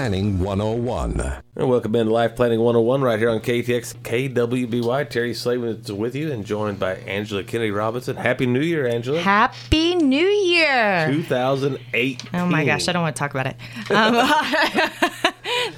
101. 0.00 1.42
And 1.56 1.68
welcome 1.68 1.94
in 1.94 2.06
to 2.06 2.12
Life 2.12 2.34
Planning 2.34 2.60
101 2.60 3.02
right 3.02 3.18
here 3.18 3.28
on 3.28 3.40
KATX 3.40 3.96
KWBY. 3.96 5.10
Terry 5.10 5.34
Slavens 5.34 5.90
is 5.90 5.92
with 5.92 6.14
you 6.14 6.32
and 6.32 6.42
joined 6.42 6.80
by 6.80 6.94
Angela 6.94 7.44
Kennedy 7.44 7.70
Robinson. 7.70 8.16
Happy 8.16 8.46
New 8.46 8.62
Year, 8.62 8.86
Angela. 8.86 9.20
Happy 9.20 9.96
New 9.96 10.26
Year! 10.26 11.06
2008. 11.12 12.24
Oh 12.32 12.46
my 12.46 12.64
gosh, 12.64 12.88
I 12.88 12.92
don't 12.92 13.02
want 13.02 13.14
to 13.14 13.20
talk 13.20 13.34
about 13.34 13.48
it. 13.48 13.56
Um, 13.90 15.29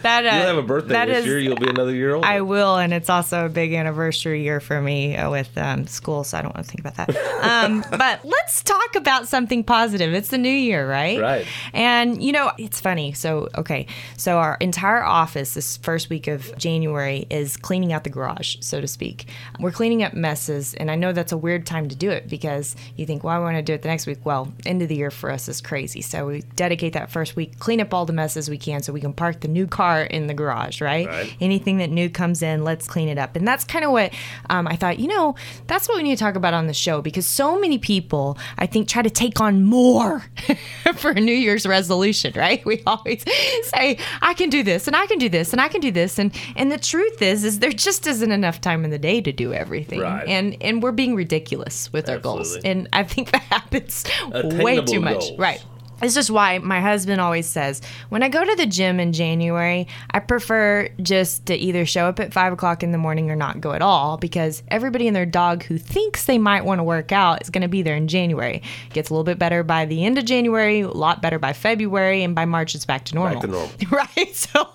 that 0.02 0.24
uh, 0.24 0.36
You'll 0.36 0.46
have 0.46 0.56
a 0.58 0.62
birthday 0.62 0.92
that 0.94 1.06
this 1.08 1.18
is- 1.18 1.26
year. 1.26 1.38
You'll 1.38 1.56
be 1.56 1.68
another 1.68 1.94
year 1.94 2.14
old. 2.14 2.24
I 2.24 2.40
will, 2.42 2.76
and 2.76 2.92
it's 2.92 3.10
also 3.10 3.46
a 3.46 3.48
big 3.48 3.72
anniversary 3.74 4.42
year 4.42 4.60
for 4.60 4.80
me 4.80 5.16
uh, 5.16 5.30
with 5.30 5.56
um, 5.58 5.86
school, 5.86 6.24
so 6.24 6.38
I 6.38 6.42
don't 6.42 6.54
want 6.54 6.66
to 6.66 6.70
think 6.70 6.80
about 6.80 6.94
that. 6.96 7.28
Um, 7.42 7.84
but 7.90 8.24
let's 8.24 8.62
talk 8.62 8.94
about 8.94 9.26
something 9.26 9.64
positive. 9.64 10.14
It's 10.14 10.28
the 10.28 10.38
new 10.38 10.48
year, 10.48 10.88
right? 10.88 11.20
Right. 11.20 11.46
And 11.72 12.22
you 12.22 12.30
know, 12.30 12.52
it's 12.56 12.80
funny. 12.80 13.12
So, 13.12 13.48
okay, 13.58 13.86
so 14.16 14.38
our 14.38 14.56
entire 14.60 15.02
office 15.02 15.54
this 15.54 15.76
first 15.78 16.08
week 16.08 16.28
of 16.28 16.56
January 16.56 17.26
is 17.30 17.56
cleaning 17.56 17.92
out 17.92 18.04
the 18.04 18.10
garage, 18.10 18.56
so 18.60 18.80
to 18.80 18.86
speak. 18.86 19.26
We're 19.58 19.72
cleaning 19.72 20.04
up 20.04 20.14
messes, 20.14 20.74
and 20.74 20.88
I 20.88 20.94
know 20.94 21.12
that's 21.12 21.32
a 21.32 21.36
weird 21.36 21.66
time 21.66 21.88
to 21.88 21.96
do 21.96 22.10
it 22.10 22.28
because 22.28 22.76
you 22.96 23.06
think, 23.06 23.24
well, 23.24 23.34
I 23.34 23.38
want 23.40 23.56
to 23.56 23.62
do 23.62 23.72
it 23.74 23.82
the 23.82 23.88
next 23.88 24.06
week. 24.06 24.18
Well, 24.24 24.52
end 24.64 24.82
of 24.82 24.88
the 24.88 24.94
year 24.96 25.10
for 25.10 25.30
us 25.30 25.48
is 25.48 25.60
crazy, 25.60 26.00
so 26.00 26.26
we 26.26 26.42
dedicate 26.54 26.92
that 26.92 27.10
first 27.10 27.34
week, 27.34 27.58
clean 27.58 27.80
up 27.80 27.92
all 27.92 28.06
the 28.06 28.12
messes 28.12 28.48
we 28.48 28.58
can, 28.58 28.82
so 28.82 28.92
we 28.92 29.00
can 29.00 29.12
park 29.12 29.40
the 29.40 29.48
new 29.48 29.66
car 29.66 29.91
in 30.00 30.26
the 30.26 30.34
garage, 30.34 30.80
right? 30.80 31.06
Right. 31.06 31.36
anything 31.40 31.78
that 31.78 31.90
new 31.90 32.08
comes 32.08 32.42
in, 32.42 32.64
let's 32.64 32.86
clean 32.86 33.08
it 33.08 33.18
up. 33.18 33.36
And 33.36 33.46
that's 33.46 33.64
kind 33.64 33.84
of 33.84 33.90
what 33.90 34.12
um, 34.50 34.66
I 34.66 34.76
thought, 34.76 34.98
you 34.98 35.08
know, 35.08 35.34
that's 35.66 35.88
what 35.88 35.96
we 35.96 36.02
need 36.02 36.16
to 36.16 36.22
talk 36.24 36.34
about 36.34 36.54
on 36.54 36.66
the 36.66 36.74
show 36.74 37.02
because 37.02 37.26
so 37.26 37.58
many 37.58 37.78
people, 37.78 38.38
I 38.58 38.66
think, 38.66 38.88
try 38.88 39.02
to 39.02 39.10
take 39.10 39.40
on 39.40 39.64
more 39.64 40.24
for 40.96 41.10
a 41.10 41.20
New 41.20 41.34
Year's 41.34 41.66
resolution, 41.66 42.32
right? 42.36 42.62
We 42.72 42.82
always 42.86 43.22
say, 43.64 43.98
I 44.22 44.34
can 44.34 44.48
do 44.48 44.62
this 44.62 44.86
and 44.86 44.96
I 44.96 45.06
can 45.06 45.18
do 45.18 45.28
this 45.28 45.52
and 45.52 45.60
I 45.60 45.68
can 45.68 45.80
do 45.80 45.90
this. 45.90 46.18
And 46.18 46.32
and 46.56 46.70
the 46.72 46.78
truth 46.78 47.20
is, 47.20 47.44
is 47.44 47.58
there 47.58 47.70
just 47.72 48.06
isn't 48.06 48.30
enough 48.32 48.60
time 48.60 48.84
in 48.84 48.90
the 48.90 48.98
day 48.98 49.20
to 49.20 49.32
do 49.32 49.52
everything. 49.52 50.00
Right. 50.00 50.26
And 50.26 50.56
and 50.62 50.82
we're 50.82 50.92
being 50.92 51.14
ridiculous 51.14 51.92
with 51.92 52.08
our 52.08 52.18
goals. 52.18 52.56
And 52.64 52.88
I 52.92 53.02
think 53.04 53.30
that 53.32 53.42
happens 53.42 54.04
way 54.32 54.78
Attainable 54.78 54.84
too 54.92 55.00
much. 55.00 55.20
goals. 55.20 55.38
Right. 55.38 55.62
This 56.02 56.16
is 56.16 56.32
why 56.32 56.58
my 56.58 56.80
husband 56.80 57.20
always 57.20 57.46
says 57.46 57.80
when 58.08 58.24
I 58.24 58.28
go 58.28 58.44
to 58.44 58.56
the 58.56 58.66
gym 58.66 58.98
in 58.98 59.12
January, 59.12 59.86
I 60.10 60.18
prefer 60.18 60.88
just 61.00 61.46
to 61.46 61.54
either 61.54 61.86
show 61.86 62.06
up 62.06 62.18
at 62.18 62.32
five 62.32 62.52
o'clock 62.52 62.82
in 62.82 62.90
the 62.90 62.98
morning 62.98 63.30
or 63.30 63.36
not 63.36 63.60
go 63.60 63.72
at 63.72 63.82
all 63.82 64.16
because 64.16 64.64
everybody 64.66 65.06
and 65.06 65.14
their 65.14 65.26
dog 65.26 65.62
who 65.62 65.78
thinks 65.78 66.24
they 66.24 66.38
might 66.38 66.64
want 66.64 66.80
to 66.80 66.82
work 66.82 67.12
out 67.12 67.40
is 67.42 67.50
going 67.50 67.62
to 67.62 67.68
be 67.68 67.82
there 67.82 67.94
in 67.94 68.08
January. 68.08 68.62
Gets 68.92 69.10
a 69.10 69.14
little 69.14 69.22
bit 69.22 69.38
better 69.38 69.62
by 69.62 69.84
the 69.84 70.04
end 70.04 70.18
of 70.18 70.24
January, 70.24 70.80
a 70.80 70.88
lot 70.88 71.22
better 71.22 71.38
by 71.38 71.52
February, 71.52 72.24
and 72.24 72.34
by 72.34 72.46
March 72.46 72.74
it's 72.74 72.84
back 72.84 73.04
to 73.04 73.14
normal. 73.14 73.40
to 73.40 73.46
normal. 73.46 73.70
right? 73.90 74.08
So, 74.42 74.66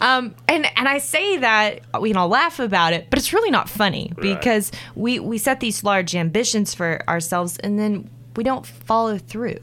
um, 0.00 0.34
and 0.48 0.66
and 0.76 0.88
I 0.88 0.98
say 0.98 1.36
that 1.38 1.80
we 2.00 2.10
can 2.10 2.16
all 2.16 2.28
laugh 2.28 2.58
about 2.58 2.92
it, 2.92 3.08
but 3.10 3.18
it's 3.18 3.32
really 3.32 3.50
not 3.50 3.68
funny 3.68 4.12
because 4.20 4.72
we 4.94 5.18
we 5.20 5.38
set 5.38 5.60
these 5.60 5.84
large 5.84 6.14
ambitions 6.14 6.72
for 6.74 7.02
ourselves 7.08 7.58
and 7.58 7.78
then 7.78 8.08
we 8.36 8.44
don't 8.44 8.64
follow 8.64 9.18
through 9.18 9.58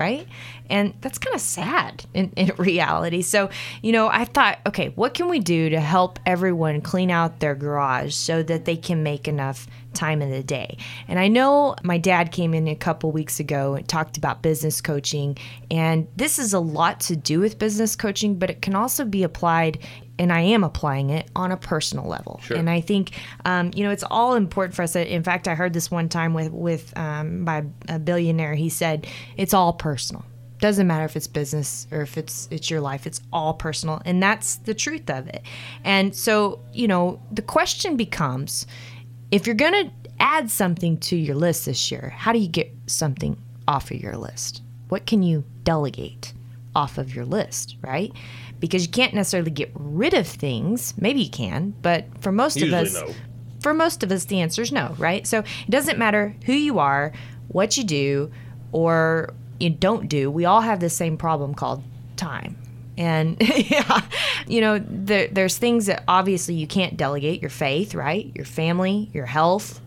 right? 0.00 0.26
And 0.70 0.94
that's 1.02 1.18
kind 1.18 1.34
of 1.34 1.42
sad 1.42 2.06
in, 2.14 2.30
in 2.30 2.52
reality. 2.58 3.22
So, 3.22 3.50
you 3.82 3.92
know, 3.92 4.08
I 4.08 4.24
thought, 4.24 4.58
okay, 4.66 4.88
what 4.96 5.14
can 5.14 5.28
we 5.28 5.38
do 5.38 5.68
to 5.68 5.78
help 5.78 6.18
everyone 6.24 6.80
clean 6.80 7.10
out 7.10 7.40
their 7.40 7.54
garage 7.54 8.14
so 8.14 8.42
that 8.44 8.64
they 8.64 8.76
can 8.76 9.02
make 9.02 9.28
enough 9.28 9.66
time 9.92 10.22
in 10.22 10.30
the 10.30 10.42
day? 10.42 10.78
And 11.06 11.18
I 11.18 11.28
know 11.28 11.76
my 11.84 11.98
dad 11.98 12.32
came 12.32 12.54
in 12.54 12.66
a 12.66 12.74
couple 12.74 13.12
weeks 13.12 13.38
ago 13.38 13.74
and 13.74 13.86
talked 13.86 14.16
about 14.16 14.42
business 14.42 14.80
coaching. 14.80 15.36
And 15.70 16.08
this 16.16 16.38
is 16.38 16.54
a 16.54 16.60
lot 16.60 17.00
to 17.00 17.16
do 17.16 17.40
with 17.40 17.58
business 17.58 17.94
coaching, 17.94 18.38
but 18.38 18.48
it 18.48 18.62
can 18.62 18.74
also 18.74 19.04
be 19.04 19.22
applied 19.22 19.78
and 20.20 20.30
I 20.30 20.42
am 20.42 20.62
applying 20.62 21.08
it 21.08 21.30
on 21.34 21.50
a 21.50 21.56
personal 21.56 22.06
level. 22.06 22.40
Sure. 22.44 22.58
And 22.58 22.68
I 22.68 22.82
think, 22.82 23.12
um, 23.46 23.70
you 23.74 23.82
know, 23.82 23.90
it's 23.90 24.04
all 24.10 24.34
important 24.34 24.74
for 24.76 24.82
us. 24.82 24.94
In 24.94 25.22
fact, 25.22 25.48
I 25.48 25.54
heard 25.54 25.72
this 25.72 25.90
one 25.90 26.10
time 26.10 26.34
with 26.34 26.52
with 26.52 26.96
um, 26.96 27.44
by 27.46 27.64
a 27.88 27.98
billionaire. 27.98 28.54
He 28.54 28.68
said 28.68 29.06
it's 29.38 29.54
all 29.54 29.72
personal. 29.72 30.24
Doesn't 30.58 30.86
matter 30.86 31.06
if 31.06 31.16
it's 31.16 31.26
business 31.26 31.86
or 31.90 32.02
if 32.02 32.18
it's 32.18 32.48
it's 32.50 32.70
your 32.70 32.82
life. 32.82 33.06
It's 33.06 33.22
all 33.32 33.54
personal, 33.54 34.02
and 34.04 34.22
that's 34.22 34.56
the 34.56 34.74
truth 34.74 35.08
of 35.08 35.26
it. 35.26 35.42
And 35.84 36.14
so, 36.14 36.60
you 36.74 36.86
know, 36.86 37.22
the 37.32 37.42
question 37.42 37.96
becomes, 37.96 38.66
if 39.30 39.46
you're 39.46 39.56
going 39.56 39.72
to 39.72 39.90
add 40.18 40.50
something 40.50 40.98
to 40.98 41.16
your 41.16 41.34
list 41.34 41.64
this 41.64 41.90
year, 41.90 42.12
how 42.14 42.34
do 42.34 42.38
you 42.38 42.48
get 42.48 42.70
something 42.86 43.38
off 43.66 43.90
of 43.90 43.96
your 43.96 44.18
list? 44.18 44.60
What 44.90 45.06
can 45.06 45.22
you 45.22 45.44
delegate 45.64 46.34
off 46.74 46.98
of 46.98 47.14
your 47.14 47.24
list, 47.24 47.76
right? 47.80 48.12
Because 48.60 48.84
you 48.84 48.90
can't 48.90 49.14
necessarily 49.14 49.50
get 49.50 49.70
rid 49.74 50.14
of 50.14 50.26
things. 50.26 50.94
Maybe 50.98 51.22
you 51.22 51.30
can, 51.30 51.74
but 51.82 52.06
for 52.20 52.30
most 52.30 52.56
Usually 52.56 52.78
of 52.78 52.86
us, 52.86 52.94
no. 52.94 53.14
for 53.60 53.74
most 53.74 54.02
of 54.02 54.12
us, 54.12 54.26
the 54.26 54.40
answer 54.40 54.62
is 54.62 54.70
no, 54.70 54.94
right? 54.98 55.26
So 55.26 55.38
it 55.38 55.70
doesn't 55.70 55.98
matter 55.98 56.36
who 56.44 56.52
you 56.52 56.78
are, 56.78 57.12
what 57.48 57.76
you 57.76 57.84
do, 57.84 58.30
or 58.72 59.34
you 59.58 59.70
don't 59.70 60.08
do. 60.08 60.30
We 60.30 60.44
all 60.44 60.60
have 60.60 60.80
the 60.80 60.90
same 60.90 61.16
problem 61.16 61.54
called 61.54 61.82
time. 62.16 62.56
And 62.96 63.36
yeah, 63.70 64.02
you 64.46 64.60
know, 64.60 64.78
there, 64.78 65.28
there's 65.28 65.56
things 65.56 65.86
that 65.86 66.04
obviously 66.06 66.54
you 66.54 66.66
can't 66.66 66.96
delegate 66.96 67.40
your 67.40 67.50
faith, 67.50 67.94
right? 67.94 68.30
Your 68.34 68.44
family, 68.44 69.10
your 69.14 69.26
health, 69.26 69.80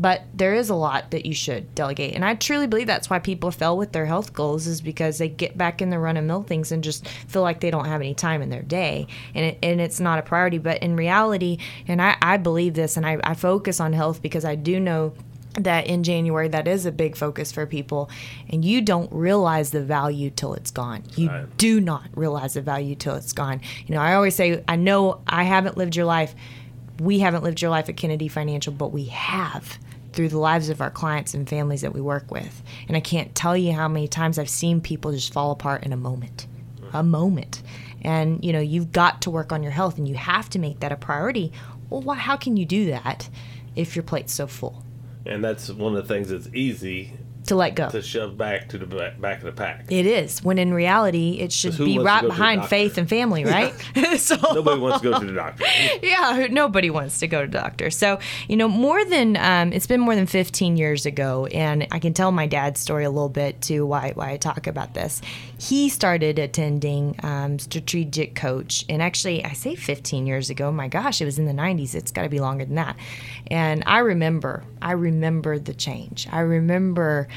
but 0.00 0.22
there 0.32 0.54
is 0.54 0.70
a 0.70 0.74
lot 0.76 1.10
that 1.10 1.26
you 1.26 1.34
should 1.34 1.74
delegate 1.74 2.14
and 2.14 2.24
i 2.24 2.32
truly 2.34 2.66
believe 2.68 2.86
that's 2.86 3.10
why 3.10 3.18
people 3.18 3.50
fail 3.50 3.76
with 3.76 3.90
their 3.90 4.06
health 4.06 4.32
goals 4.32 4.66
is 4.68 4.80
because 4.80 5.18
they 5.18 5.28
get 5.28 5.58
back 5.58 5.82
in 5.82 5.90
the 5.90 5.98
run 5.98 6.16
of 6.16 6.24
mill 6.24 6.42
things 6.44 6.70
and 6.70 6.84
just 6.84 7.06
feel 7.26 7.42
like 7.42 7.58
they 7.60 7.70
don't 7.70 7.86
have 7.86 8.00
any 8.00 8.14
time 8.14 8.40
in 8.40 8.48
their 8.48 8.62
day 8.62 9.06
and, 9.34 9.44
it, 9.44 9.58
and 9.60 9.80
it's 9.80 9.98
not 9.98 10.18
a 10.18 10.22
priority 10.22 10.58
but 10.58 10.80
in 10.82 10.94
reality 10.94 11.58
and 11.88 12.00
i, 12.00 12.16
I 12.22 12.36
believe 12.36 12.74
this 12.74 12.96
and 12.96 13.04
I, 13.04 13.18
I 13.24 13.34
focus 13.34 13.80
on 13.80 13.92
health 13.92 14.22
because 14.22 14.44
i 14.44 14.54
do 14.54 14.78
know 14.78 15.14
that 15.54 15.88
in 15.88 16.04
January 16.04 16.46
that 16.46 16.68
is 16.68 16.86
a 16.86 16.92
big 16.92 17.16
focus 17.16 17.50
for 17.50 17.66
people 17.66 18.08
and 18.48 18.64
you 18.64 18.80
don't 18.80 19.10
realize 19.10 19.70
the 19.72 19.82
value 19.82 20.30
till 20.30 20.54
it's 20.54 20.70
gone. 20.70 21.02
You 21.16 21.28
Right. 21.30 21.56
do 21.56 21.80
not 21.80 22.04
realize 22.14 22.54
the 22.54 22.60
value 22.60 22.94
till 22.94 23.16
it's 23.16 23.32
gone. 23.32 23.60
You 23.86 23.96
know, 23.96 24.00
I 24.00 24.14
always 24.14 24.36
say 24.36 24.62
I 24.68 24.76
know 24.76 25.20
I 25.26 25.42
haven't 25.42 25.76
lived 25.76 25.96
your 25.96 26.04
life. 26.04 26.32
We 27.00 27.18
haven't 27.20 27.42
lived 27.42 27.60
your 27.60 27.72
life 27.72 27.88
at 27.88 27.96
Kennedy 27.96 28.28
Financial, 28.28 28.72
but 28.72 28.92
we 28.92 29.06
have 29.06 29.78
through 30.18 30.28
the 30.28 30.36
lives 30.36 30.68
of 30.68 30.80
our 30.80 30.90
clients 30.90 31.32
and 31.32 31.48
families 31.48 31.82
that 31.82 31.94
we 31.94 32.00
work 32.00 32.28
with. 32.28 32.60
And 32.88 32.96
I 32.96 33.00
can't 33.00 33.32
tell 33.36 33.56
you 33.56 33.72
how 33.72 33.86
many 33.86 34.08
times 34.08 34.36
I've 34.36 34.48
seen 34.48 34.80
people 34.80 35.12
just 35.12 35.32
fall 35.32 35.52
apart 35.52 35.84
in 35.84 35.92
a 35.92 35.96
moment. 35.96 36.48
A 36.92 37.04
moment. 37.04 37.62
And 38.02 38.44
you 38.44 38.52
know, 38.52 38.58
you've 38.58 38.90
got 38.90 39.22
to 39.22 39.30
work 39.30 39.52
on 39.52 39.62
your 39.62 39.70
health 39.70 39.96
and 39.96 40.08
you 40.08 40.16
have 40.16 40.50
to 40.50 40.58
make 40.58 40.80
that 40.80 40.90
a 40.90 40.96
priority. 40.96 41.52
Well, 41.88 42.16
how 42.16 42.36
can 42.36 42.56
you 42.56 42.66
do 42.66 42.86
that 42.86 43.28
if 43.76 43.94
your 43.94 44.02
plate's 44.02 44.32
so 44.32 44.48
full? 44.48 44.82
And 45.24 45.44
that's 45.44 45.70
one 45.70 45.94
of 45.94 46.08
the 46.08 46.12
things 46.12 46.30
that's 46.30 46.48
easy 46.52 47.12
To 47.48 47.56
let 47.56 47.74
go. 47.74 47.88
to 47.90 48.02
shove 48.02 48.36
back 48.36 48.68
to 48.70 48.78
the 48.78 48.86
back, 48.86 49.20
back 49.20 49.38
of 49.38 49.44
the 49.44 49.52
pack. 49.52 49.90
It 49.90 50.06
is 50.06 50.42
when 50.42 50.58
in 50.58 50.72
reality 50.72 51.38
it 51.40 51.52
should 51.52 51.76
be 51.76 51.98
right 51.98 52.22
go 52.22 52.28
to 52.28 52.28
the 52.28 52.34
behind 52.34 52.66
faith 52.66 52.98
and 52.98 53.08
family, 53.08 53.44
right? 53.44 53.74
so 54.18 54.36
Nobody 54.54 54.80
wants 54.80 55.00
to 55.00 55.10
go 55.10 55.18
to 55.18 55.26
the 55.26 55.32
doctor. 55.32 55.64
yeah, 56.02 56.46
nobody 56.50 56.90
wants 56.90 57.18
to 57.20 57.26
go 57.26 57.42
to 57.42 57.46
the 57.46 57.58
doctor. 57.58 57.90
So 57.90 58.18
you 58.48 58.56
know, 58.56 58.68
more 58.68 59.04
than 59.04 59.36
um, 59.36 59.72
it's 59.72 59.86
been 59.86 60.00
more 60.00 60.14
than 60.14 60.26
15 60.26 60.76
years 60.76 61.06
ago, 61.06 61.46
and 61.46 61.86
I 61.90 61.98
can 61.98 62.14
tell 62.14 62.32
my 62.32 62.46
dad's 62.46 62.80
story 62.80 63.04
a 63.04 63.10
little 63.10 63.28
bit 63.28 63.60
too. 63.62 63.86
Why 63.86 64.12
why 64.14 64.30
I 64.30 64.36
talk 64.36 64.66
about 64.66 64.94
this? 64.94 65.20
He 65.58 65.88
started 65.88 66.38
attending 66.38 67.16
um, 67.22 67.58
strategic 67.58 68.34
coach, 68.34 68.84
and 68.88 69.02
actually, 69.02 69.44
I 69.44 69.54
say 69.54 69.74
15 69.74 70.26
years 70.26 70.50
ago. 70.50 70.70
My 70.70 70.88
gosh, 70.88 71.20
it 71.20 71.24
was 71.24 71.38
in 71.38 71.46
the 71.46 71.52
90s. 71.52 71.94
It's 71.94 72.12
got 72.12 72.22
to 72.22 72.28
be 72.28 72.40
longer 72.40 72.64
than 72.64 72.76
that. 72.76 72.96
And 73.50 73.82
I 73.86 74.00
remember, 74.00 74.64
I 74.82 74.92
remember 74.92 75.58
the 75.58 75.74
change. 75.74 76.28
I 76.30 76.40
remember 76.40 77.28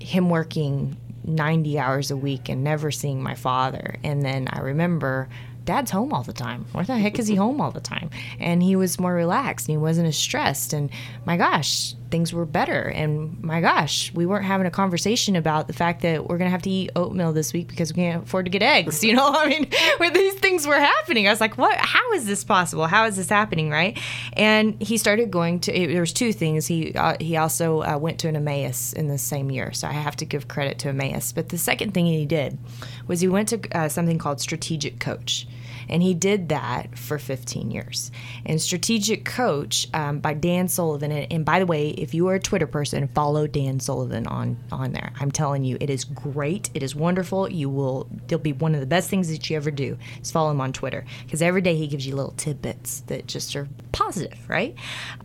him 0.00 0.30
working 0.30 0.96
90 1.24 1.78
hours 1.78 2.10
a 2.10 2.16
week 2.16 2.48
and 2.48 2.62
never 2.62 2.90
seeing 2.90 3.22
my 3.22 3.34
father. 3.34 3.96
And 4.04 4.24
then 4.24 4.48
I 4.52 4.60
remember 4.60 5.28
dad's 5.64 5.90
home 5.90 6.12
all 6.12 6.22
the 6.22 6.32
time. 6.32 6.64
Where 6.72 6.84
the 6.84 6.96
heck 6.96 7.18
is 7.18 7.26
he 7.26 7.34
home 7.34 7.60
all 7.60 7.72
the 7.72 7.80
time? 7.80 8.10
And 8.38 8.62
he 8.62 8.76
was 8.76 8.98
more 8.98 9.12
relaxed 9.12 9.68
and 9.68 9.72
he 9.72 9.78
wasn't 9.78 10.06
as 10.06 10.16
stressed. 10.16 10.72
And 10.72 10.90
my 11.24 11.36
gosh, 11.36 11.94
things 12.10 12.32
were 12.32 12.46
better. 12.46 12.82
And 12.82 13.42
my 13.42 13.60
gosh, 13.60 14.12
we 14.14 14.26
weren't 14.26 14.44
having 14.44 14.66
a 14.66 14.70
conversation 14.70 15.36
about 15.36 15.66
the 15.66 15.72
fact 15.72 16.02
that 16.02 16.28
we're 16.28 16.38
going 16.38 16.46
to 16.46 16.50
have 16.50 16.62
to 16.62 16.70
eat 16.70 16.90
oatmeal 16.96 17.32
this 17.32 17.52
week 17.52 17.68
because 17.68 17.92
we 17.92 17.96
can't 17.96 18.24
afford 18.24 18.46
to 18.46 18.50
get 18.50 18.62
eggs. 18.62 19.04
You 19.06 19.14
know, 19.14 19.30
I 19.32 19.46
mean, 19.46 19.70
where 19.98 20.10
these 20.10 20.34
things 20.34 20.66
were 20.66 20.80
happening, 20.80 21.28
I 21.28 21.30
was 21.30 21.40
like, 21.40 21.56
what? 21.56 21.76
How 21.76 22.12
is 22.14 22.26
this 22.26 22.42
possible? 22.42 22.88
How 22.88 23.04
is 23.04 23.16
this 23.16 23.28
happening? 23.28 23.70
Right? 23.70 23.96
And 24.32 24.82
he 24.82 24.98
started 24.98 25.30
going 25.30 25.60
to. 25.60 25.72
There 25.72 26.00
was 26.00 26.12
two 26.12 26.32
things. 26.32 26.66
He 26.66 26.92
uh, 26.94 27.16
he 27.20 27.36
also 27.36 27.82
uh, 27.82 27.98
went 27.98 28.18
to 28.20 28.28
an 28.28 28.34
Emmaus 28.34 28.92
in 28.92 29.06
the 29.06 29.18
same 29.18 29.52
year, 29.52 29.72
so 29.72 29.86
I 29.86 29.92
have 29.92 30.16
to 30.16 30.24
give 30.24 30.48
credit 30.48 30.80
to 30.80 30.88
Emmaus. 30.88 31.30
But 31.30 31.50
the 31.50 31.58
second 31.58 31.94
thing 31.94 32.06
he 32.06 32.26
did 32.26 32.58
was 33.06 33.20
he 33.20 33.28
went 33.28 33.48
to 33.50 33.60
uh, 33.78 33.88
something 33.88 34.18
called 34.18 34.40
Strategic 34.40 34.98
Coach. 34.98 35.46
And 35.88 36.02
he 36.02 36.14
did 36.14 36.48
that 36.48 36.98
for 36.98 37.18
15 37.18 37.70
years. 37.70 38.10
And 38.44 38.60
Strategic 38.60 39.24
Coach 39.24 39.88
um, 39.94 40.20
by 40.20 40.34
Dan 40.34 40.68
Sullivan. 40.68 41.12
And, 41.12 41.32
and, 41.32 41.44
by 41.44 41.58
the 41.58 41.66
way, 41.66 41.90
if 41.90 42.14
you 42.14 42.28
are 42.28 42.34
a 42.34 42.40
Twitter 42.40 42.66
person, 42.66 43.08
follow 43.08 43.46
Dan 43.46 43.80
Sullivan 43.80 44.26
on 44.26 44.56
on 44.72 44.92
there. 44.92 45.12
I'm 45.20 45.30
telling 45.30 45.64
you, 45.64 45.76
it 45.80 45.90
is 45.90 46.04
great. 46.04 46.70
It 46.74 46.82
is 46.82 46.94
wonderful. 46.94 47.50
You 47.50 47.68
will. 47.70 48.08
It'll 48.26 48.38
be 48.38 48.52
one 48.52 48.74
of 48.74 48.80
the 48.80 48.86
best 48.86 49.10
things 49.10 49.28
that 49.30 49.48
you 49.48 49.56
ever 49.56 49.70
do. 49.70 49.98
Is 50.20 50.30
follow 50.30 50.50
him 50.50 50.60
on 50.60 50.72
Twitter 50.72 51.04
because 51.24 51.42
every 51.42 51.60
day 51.60 51.76
he 51.76 51.86
gives 51.86 52.06
you 52.06 52.16
little 52.16 52.32
tidbits 52.32 53.00
that 53.02 53.26
just 53.26 53.54
are 53.56 53.68
positive, 53.92 54.38
right? 54.48 54.74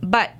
But 0.00 0.32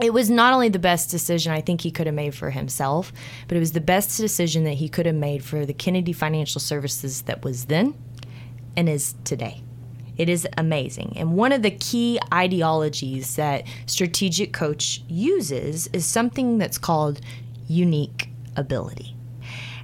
it 0.00 0.12
was 0.12 0.28
not 0.28 0.52
only 0.52 0.68
the 0.68 0.78
best 0.78 1.10
decision 1.10 1.52
I 1.52 1.60
think 1.60 1.80
he 1.80 1.90
could 1.90 2.06
have 2.06 2.14
made 2.14 2.34
for 2.34 2.50
himself, 2.50 3.12
but 3.48 3.56
it 3.56 3.60
was 3.60 3.72
the 3.72 3.80
best 3.80 4.18
decision 4.18 4.64
that 4.64 4.74
he 4.74 4.88
could 4.88 5.06
have 5.06 5.14
made 5.14 5.42
for 5.42 5.64
the 5.64 5.72
Kennedy 5.72 6.12
Financial 6.12 6.60
Services 6.60 7.22
that 7.22 7.42
was 7.42 7.66
then 7.66 7.94
and 8.76 8.88
is 8.88 9.14
today. 9.24 9.62
It 10.16 10.28
is 10.28 10.46
amazing. 10.56 11.12
And 11.16 11.34
one 11.34 11.52
of 11.52 11.62
the 11.62 11.70
key 11.70 12.18
ideologies 12.32 13.36
that 13.36 13.64
Strategic 13.86 14.52
Coach 14.52 15.02
uses 15.08 15.88
is 15.88 16.06
something 16.06 16.58
that's 16.58 16.78
called 16.78 17.20
unique 17.68 18.30
ability. 18.56 19.16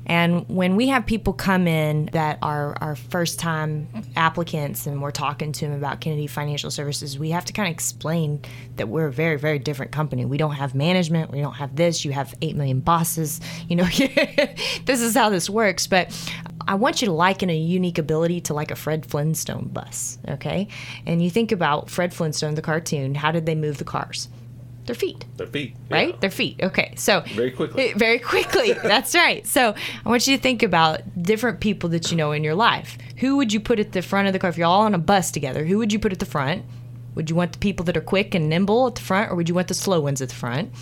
And 0.06 0.48
when 0.48 0.74
we 0.74 0.88
have 0.88 1.06
people 1.06 1.32
come 1.32 1.68
in 1.68 2.06
that 2.12 2.38
are 2.42 2.76
our 2.80 2.96
first 2.96 3.38
time 3.38 3.88
applicants 4.16 4.86
and 4.86 5.00
we're 5.00 5.12
talking 5.12 5.52
to 5.52 5.66
them 5.66 5.74
about 5.74 6.00
Kennedy 6.00 6.26
Financial 6.26 6.70
Services, 6.70 7.18
we 7.18 7.30
have 7.30 7.44
to 7.44 7.52
kind 7.52 7.68
of 7.68 7.72
explain 7.72 8.40
that 8.76 8.88
we're 8.88 9.06
a 9.06 9.12
very, 9.12 9.38
very 9.38 9.60
different 9.60 9.92
company. 9.92 10.24
We 10.24 10.38
don't 10.38 10.54
have 10.54 10.74
management, 10.74 11.30
we 11.30 11.40
don't 11.40 11.54
have 11.54 11.76
this, 11.76 12.04
you 12.04 12.10
have 12.12 12.34
8 12.42 12.56
million 12.56 12.80
bosses. 12.80 13.40
You 13.68 13.76
know, 13.76 13.84
this 14.84 15.00
is 15.00 15.14
how 15.14 15.30
this 15.30 15.48
works. 15.48 15.86
But 15.86 16.10
I 16.66 16.74
want 16.74 17.02
you 17.02 17.06
to 17.06 17.12
liken 17.12 17.50
a 17.50 17.56
unique 17.56 17.98
ability 17.98 18.40
to 18.42 18.54
like 18.54 18.70
a 18.70 18.76
Fred 18.76 19.06
Flintstone 19.06 19.68
bus, 19.72 20.18
okay? 20.28 20.68
And 21.06 21.22
you 21.22 21.30
think 21.30 21.52
about 21.52 21.90
Fred 21.90 22.14
Flintstone, 22.14 22.54
the 22.54 22.62
cartoon, 22.62 23.14
how 23.14 23.32
did 23.32 23.46
they 23.46 23.54
move 23.54 23.78
the 23.78 23.84
cars? 23.84 24.28
Their 24.86 24.96
feet. 24.96 25.24
Their 25.36 25.46
feet. 25.46 25.76
Right? 25.90 26.10
yeah. 26.10 26.16
Their 26.20 26.30
feet. 26.30 26.60
Okay. 26.62 26.92
So 26.96 27.20
Very 27.34 27.52
quickly. 27.52 27.92
Very 27.96 28.18
quickly. 28.18 28.72
That's 28.82 29.14
right. 29.14 29.46
So 29.46 29.74
I 30.04 30.08
want 30.08 30.26
you 30.26 30.36
to 30.36 30.42
think 30.42 30.62
about 30.62 31.00
different 31.22 31.60
people 31.60 31.88
that 31.90 32.10
you 32.10 32.16
know 32.16 32.32
in 32.32 32.42
your 32.42 32.56
life. 32.56 32.98
Who 33.18 33.36
would 33.36 33.52
you 33.52 33.60
put 33.60 33.78
at 33.78 33.92
the 33.92 34.02
front 34.02 34.26
of 34.26 34.32
the 34.32 34.40
car? 34.40 34.50
If 34.50 34.58
you're 34.58 34.66
all 34.66 34.82
on 34.82 34.94
a 34.94 34.98
bus 34.98 35.30
together, 35.30 35.64
who 35.64 35.78
would 35.78 35.92
you 35.92 36.00
put 36.00 36.12
at 36.12 36.18
the 36.18 36.26
front? 36.26 36.64
Would 37.14 37.28
you 37.28 37.36
want 37.36 37.52
the 37.52 37.58
people 37.58 37.84
that 37.86 37.96
are 37.96 38.02
quick 38.02 38.34
and 38.34 38.48
nimble 38.48 38.86
at 38.86 38.94
the 38.94 39.02
front, 39.02 39.30
or 39.30 39.34
would 39.36 39.48
you 39.48 39.54
want 39.54 39.68
the 39.68 39.74
slow 39.74 40.00
ones 40.00 40.22
at 40.22 40.30
the 40.30 40.34
front? 40.34 40.72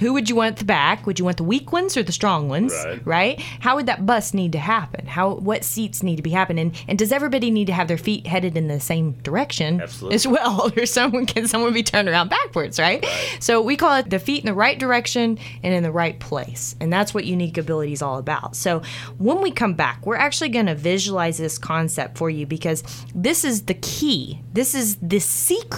Who 0.00 0.12
would 0.12 0.28
you 0.28 0.36
want 0.36 0.52
at 0.52 0.58
the 0.58 0.64
back? 0.64 1.06
Would 1.06 1.18
you 1.18 1.24
want 1.24 1.38
the 1.38 1.44
weak 1.44 1.72
ones 1.72 1.96
or 1.96 2.02
the 2.02 2.12
strong 2.12 2.48
ones? 2.48 2.74
Right. 3.04 3.40
How 3.60 3.76
would 3.76 3.86
that 3.86 4.04
bus 4.04 4.34
need 4.34 4.52
to 4.52 4.58
happen? 4.58 5.06
How 5.06 5.34
what 5.34 5.64
seats 5.64 6.02
need 6.02 6.16
to 6.16 6.22
be 6.22 6.30
happening? 6.30 6.74
And 6.88 6.98
does 6.98 7.10
everybody 7.10 7.50
need 7.50 7.66
to 7.68 7.72
have 7.72 7.88
their 7.88 7.98
feet 7.98 8.26
headed 8.26 8.56
in 8.56 8.68
the 8.68 8.80
same 8.80 9.12
direction 9.22 9.80
Absolutely. 9.80 10.14
as 10.14 10.26
well, 10.26 10.70
or 10.76 10.84
someone 10.84 11.26
can 11.26 11.48
someone 11.48 11.72
be 11.72 11.82
turned 11.82 12.08
around 12.08 12.28
backwards, 12.28 12.78
right? 12.78 13.04
So 13.40 13.62
we 13.62 13.76
call 13.76 13.96
it 13.96 14.10
the 14.10 14.18
feet 14.18 14.40
in 14.40 14.46
the 14.46 14.54
right 14.54 14.78
direction 14.78 15.38
and 15.62 15.74
in 15.74 15.82
the 15.82 15.92
right 15.92 16.18
place, 16.20 16.76
and 16.80 16.92
that's 16.92 17.14
what 17.14 17.24
unique 17.24 17.56
ability 17.56 17.92
is 17.92 18.02
all 18.02 18.18
about. 18.18 18.56
So 18.56 18.82
when 19.16 19.40
we 19.40 19.50
come 19.50 19.74
back, 19.74 20.04
we're 20.04 20.16
actually 20.16 20.50
going 20.50 20.66
to 20.66 20.74
visualize 20.74 21.38
this 21.38 21.56
concept 21.56 22.18
for 22.18 22.28
you 22.28 22.46
because 22.46 22.82
this 23.14 23.44
is 23.44 23.62
the 23.62 23.74
key. 23.74 24.40
This 24.52 24.74
is 24.74 24.96
the 24.96 25.20
secret 25.20 25.77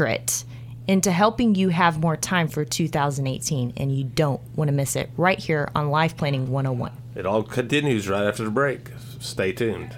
into 0.87 1.13
helping 1.13 1.55
you 1.55 1.69
have 1.69 2.01
more 2.01 2.17
time 2.17 2.49
for 2.49 2.65
2018, 2.65 3.75
and 3.77 3.97
you 3.97 4.05
don't 4.05 4.41
want 4.57 4.69
to 4.69 4.73
miss 4.73 4.97
it 4.97 5.11
right 5.17 5.39
here 5.39 5.69
on 5.75 5.91
Life 5.91 6.17
Planning 6.17 6.51
101. 6.51 6.93
It 7.15 7.27
all 7.27 7.43
continues 7.43 8.09
right 8.09 8.25
after 8.25 8.45
the 8.45 8.51
break. 8.51 8.91
Stay 9.21 9.53
tuned. 9.53 9.97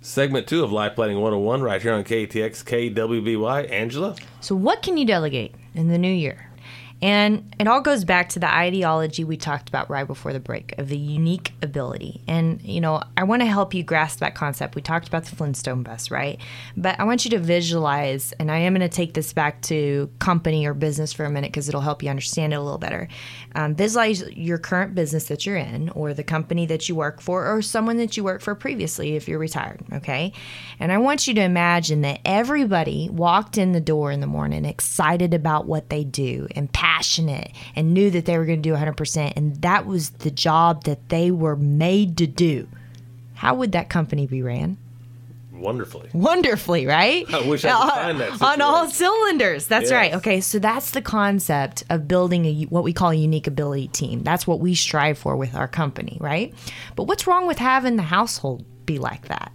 Segment 0.00 0.46
two 0.46 0.64
of 0.64 0.72
Life 0.72 0.94
Planning 0.94 1.16
101 1.18 1.62
right 1.62 1.82
here 1.82 1.92
on 1.92 2.04
KATX 2.04 2.64
KWBY. 2.94 3.70
Angela? 3.70 4.16
So, 4.40 4.54
what 4.54 4.82
can 4.82 4.96
you 4.96 5.04
delegate 5.04 5.54
in 5.74 5.88
the 5.88 5.98
new 5.98 6.12
year? 6.12 6.49
And 7.02 7.54
it 7.58 7.66
all 7.66 7.80
goes 7.80 8.04
back 8.04 8.28
to 8.30 8.38
the 8.38 8.52
ideology 8.52 9.24
we 9.24 9.38
talked 9.38 9.70
about 9.70 9.88
right 9.88 10.06
before 10.06 10.34
the 10.34 10.40
break 10.40 10.76
of 10.78 10.88
the 10.88 10.98
unique 10.98 11.52
ability. 11.62 12.20
And, 12.28 12.60
you 12.60 12.80
know, 12.80 13.02
I 13.16 13.24
want 13.24 13.40
to 13.40 13.46
help 13.46 13.72
you 13.72 13.82
grasp 13.82 14.18
that 14.18 14.34
concept. 14.34 14.74
We 14.74 14.82
talked 14.82 15.08
about 15.08 15.24
the 15.24 15.34
Flintstone 15.34 15.82
bus, 15.82 16.10
right? 16.10 16.38
But 16.76 17.00
I 17.00 17.04
want 17.04 17.24
you 17.24 17.30
to 17.30 17.38
visualize, 17.38 18.32
and 18.32 18.50
I 18.50 18.58
am 18.58 18.74
going 18.74 18.86
to 18.86 18.94
take 18.94 19.14
this 19.14 19.32
back 19.32 19.62
to 19.62 20.10
company 20.18 20.66
or 20.66 20.74
business 20.74 21.14
for 21.14 21.24
a 21.24 21.30
minute 21.30 21.52
because 21.52 21.70
it'll 21.70 21.80
help 21.80 22.02
you 22.02 22.10
understand 22.10 22.52
it 22.52 22.56
a 22.56 22.60
little 22.60 22.78
better. 22.78 23.08
Um, 23.54 23.74
visualize 23.74 24.22
your 24.32 24.58
current 24.58 24.94
business 24.94 25.24
that 25.28 25.46
you're 25.46 25.56
in, 25.56 25.88
or 25.90 26.12
the 26.12 26.22
company 26.22 26.66
that 26.66 26.86
you 26.86 26.94
work 26.94 27.22
for, 27.22 27.50
or 27.50 27.62
someone 27.62 27.96
that 27.96 28.18
you 28.18 28.24
worked 28.24 28.44
for 28.44 28.54
previously 28.54 29.16
if 29.16 29.26
you're 29.26 29.38
retired, 29.38 29.80
okay? 29.94 30.34
And 30.78 30.92
I 30.92 30.98
want 30.98 31.26
you 31.26 31.32
to 31.32 31.40
imagine 31.40 32.02
that 32.02 32.20
everybody 32.26 33.08
walked 33.10 33.56
in 33.56 33.72
the 33.72 33.80
door 33.80 34.12
in 34.12 34.20
the 34.20 34.26
morning 34.26 34.66
excited 34.66 35.32
about 35.32 35.66
what 35.66 35.88
they 35.88 36.04
do 36.04 36.46
and 36.54 36.70
passionate 36.70 36.89
and 37.76 37.94
knew 37.94 38.10
that 38.10 38.24
they 38.24 38.36
were 38.38 38.44
going 38.44 38.62
to 38.62 38.68
do 38.68 38.74
100%, 38.74 39.32
and 39.36 39.56
that 39.62 39.86
was 39.86 40.10
the 40.10 40.30
job 40.30 40.84
that 40.84 41.08
they 41.08 41.30
were 41.30 41.56
made 41.56 42.16
to 42.18 42.26
do. 42.26 42.68
How 43.34 43.54
would 43.54 43.72
that 43.72 43.88
company 43.88 44.26
be 44.26 44.42
ran? 44.42 44.76
Wonderfully. 45.52 46.08
wonderfully, 46.14 46.86
right? 46.86 47.26
I 47.34 47.46
wish 47.46 47.64
I 47.66 47.70
could 47.70 47.90
find 47.90 48.20
that 48.20 48.40
on 48.42 48.62
all 48.62 48.88
cylinders. 48.88 49.66
That's 49.66 49.90
Yes. 49.90 49.92
right. 49.92 50.14
Okay, 50.14 50.40
so 50.40 50.58
that's 50.58 50.92
the 50.92 51.02
concept 51.02 51.84
of 51.90 52.08
building 52.08 52.46
a 52.46 52.62
what 52.64 52.82
we 52.82 52.94
call 52.94 53.10
a 53.10 53.14
unique 53.14 53.46
ability 53.46 53.88
team. 53.88 54.22
That's 54.22 54.46
what 54.46 54.60
we 54.60 54.74
strive 54.74 55.18
for 55.18 55.36
with 55.36 55.54
our 55.54 55.68
company, 55.68 56.16
right? 56.18 56.54
But 56.96 57.04
what's 57.04 57.26
wrong 57.26 57.46
with 57.46 57.58
having 57.58 57.96
the 57.96 58.02
household 58.04 58.64
be 58.86 58.98
like 58.98 59.28
that? 59.28 59.52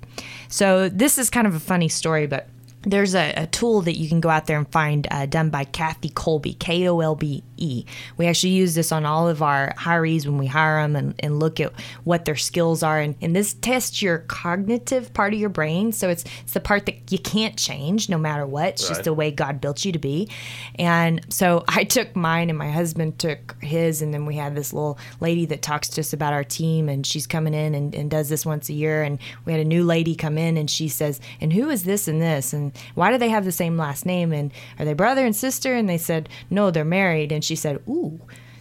So 0.48 0.90
this 0.90 1.18
is 1.18 1.32
kind 1.32 1.48
of 1.48 1.56
a 1.56 1.60
funny 1.60 1.90
story, 1.90 2.28
but 2.28 2.50
there's 2.86 3.16
a, 3.16 3.34
a 3.36 3.48
tool 3.48 3.82
that 3.82 3.98
you 3.98 4.08
can 4.08 4.20
go 4.20 4.30
out 4.30 4.46
there 4.46 4.58
and 4.58 4.72
find 4.72 5.08
uh, 5.12 5.26
done 5.26 5.50
by 5.50 5.64
Kathy 5.64 6.10
Kolbe, 6.10 6.58
K 6.60 6.88
O 6.88 7.00
L 7.00 7.16
B 7.16 7.44
E. 7.58 7.86
We 8.18 8.28
actually 8.28 8.54
use 8.54 8.76
this 8.76 8.92
on 8.92 9.06
all 9.06 9.28
of 9.28 9.42
our 9.42 9.74
hirees 9.78 10.26
when 10.26 10.38
we 10.38 10.48
hire 10.48 10.82
them 10.82 10.96
and, 10.96 11.16
and 11.20 11.40
look 11.40 11.60
at 11.60 11.74
what 12.04 12.26
their 12.26 12.36
skills 12.36 12.84
are. 12.84 13.00
And, 13.00 13.16
and 13.22 13.36
this 13.36 13.54
tests 13.54 14.02
your 14.02 14.20
cognitive 14.20 15.14
part 15.14 15.34
of 15.34 15.40
your 15.40 15.50
brain. 15.50 15.92
So 15.92 16.10
it's, 16.10 16.26
it's 16.42 16.54
the 16.54 16.60
part 16.60 16.86
that 16.86 17.12
you 17.12 17.20
can't 17.20 17.58
change 17.58 18.10
no 18.10 18.18
matter 18.18 18.46
what. 18.46 18.70
It's 18.70 18.88
just 18.88 19.04
the 19.04 19.14
way 19.14 19.32
God 19.32 19.62
built 19.62 19.86
you 19.86 19.92
to 19.92 20.00
be. 20.00 20.30
And 20.76 21.26
so 21.30 21.64
I 21.68 21.84
took 21.84 22.16
mine 22.16 22.50
and 22.50 22.58
my 22.58 22.72
husband 22.72 23.20
took 23.20 23.56
his. 23.62 24.02
And 24.02 24.14
then 24.14 24.26
we 24.26 24.36
had 24.36 24.56
this 24.56 24.74
little 24.74 24.98
lady 25.20 25.46
that 25.48 25.62
talks 25.62 25.90
to 25.90 26.02
us 26.02 26.14
about 26.14 26.34
our 26.34 26.44
team. 26.44 26.90
And 26.90 27.06
she's 27.06 27.28
coming 27.28 27.54
in 27.54 27.76
and, 27.76 27.96
and 27.96 28.12
does 28.12 28.30
this 28.30 28.46
once 28.46 28.70
a 28.70 28.74
year. 28.74 29.04
And 29.04 29.20
we 29.46 29.52
had 29.52 29.62
a 29.62 29.66
new 29.66 29.84
lady 29.84 30.16
come 30.16 30.38
in 30.38 30.58
and 30.58 30.70
she 30.70 30.88
says, 30.88 31.22
And 31.40 31.54
who 31.54 31.70
is 31.70 31.84
this 31.84 32.08
and 32.08 32.22
this? 32.22 32.54
And 32.54 32.76
why 32.96 33.12
do 33.12 33.18
they 33.18 33.30
have 33.30 33.46
the 33.46 33.52
same 33.52 33.78
last 33.78 34.06
name? 34.06 34.34
And 34.34 34.52
are 34.80 34.86
they 34.86 34.94
brother 34.94 35.26
and 35.26 35.36
sister? 35.36 35.74
And 35.74 35.88
they 35.88 35.98
said, 35.98 36.28
No, 36.50 36.72
they're 36.72 36.84
married. 36.84 37.32
And 37.32 37.45
she 37.46 37.56
said, 37.56 37.82
Ooh. 37.88 38.20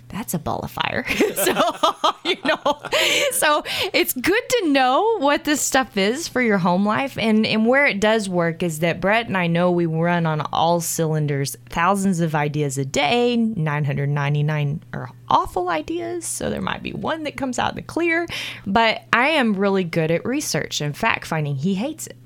That's 0.09 0.33
a 0.33 0.39
ball 0.39 0.61
of 0.61 0.71
fire. 0.71 1.05
so, 1.35 1.55
you 2.25 2.37
know, 2.45 2.81
so 3.33 3.65
it's 3.93 4.13
good 4.13 4.49
to 4.49 4.69
know 4.69 5.19
what 5.19 5.43
this 5.43 5.61
stuff 5.61 5.97
is 5.97 6.29
for 6.29 6.41
your 6.41 6.59
home 6.59 6.87
life. 6.87 7.19
And, 7.19 7.45
and 7.45 7.67
where 7.67 7.85
it 7.85 8.01
does 8.01 8.29
work 8.29 8.63
is 8.63 8.79
that 8.79 9.01
Brett 9.01 9.27
and 9.27 9.37
I 9.37 9.49
know 9.49 9.73
we 9.73 9.87
run 9.87 10.25
on 10.25 10.41
all 10.53 10.81
cylinders, 10.81 11.57
thousands 11.69 12.21
of 12.21 12.35
ideas 12.35 12.79
a 12.79 12.85
day, 12.85 13.37
999 13.37 14.85
are 14.93 15.11
awful 15.29 15.69
ideas. 15.69 16.25
So 16.25 16.49
there 16.49 16.63
might 16.63 16.83
be 16.83 16.93
one 16.93 17.25
that 17.25 17.37
comes 17.37 17.59
out 17.59 17.71
in 17.71 17.77
the 17.77 17.83
clear. 17.83 18.29
But 18.67 19.03
I 19.13 19.31
am 19.31 19.55
really 19.55 19.85
good 19.85 20.13
at 20.13 20.25
research 20.25 20.81
and 20.81 20.97
fact 20.97 21.27
finding. 21.27 21.57
He 21.57 21.75
hates 21.75 22.07
it 22.07 22.17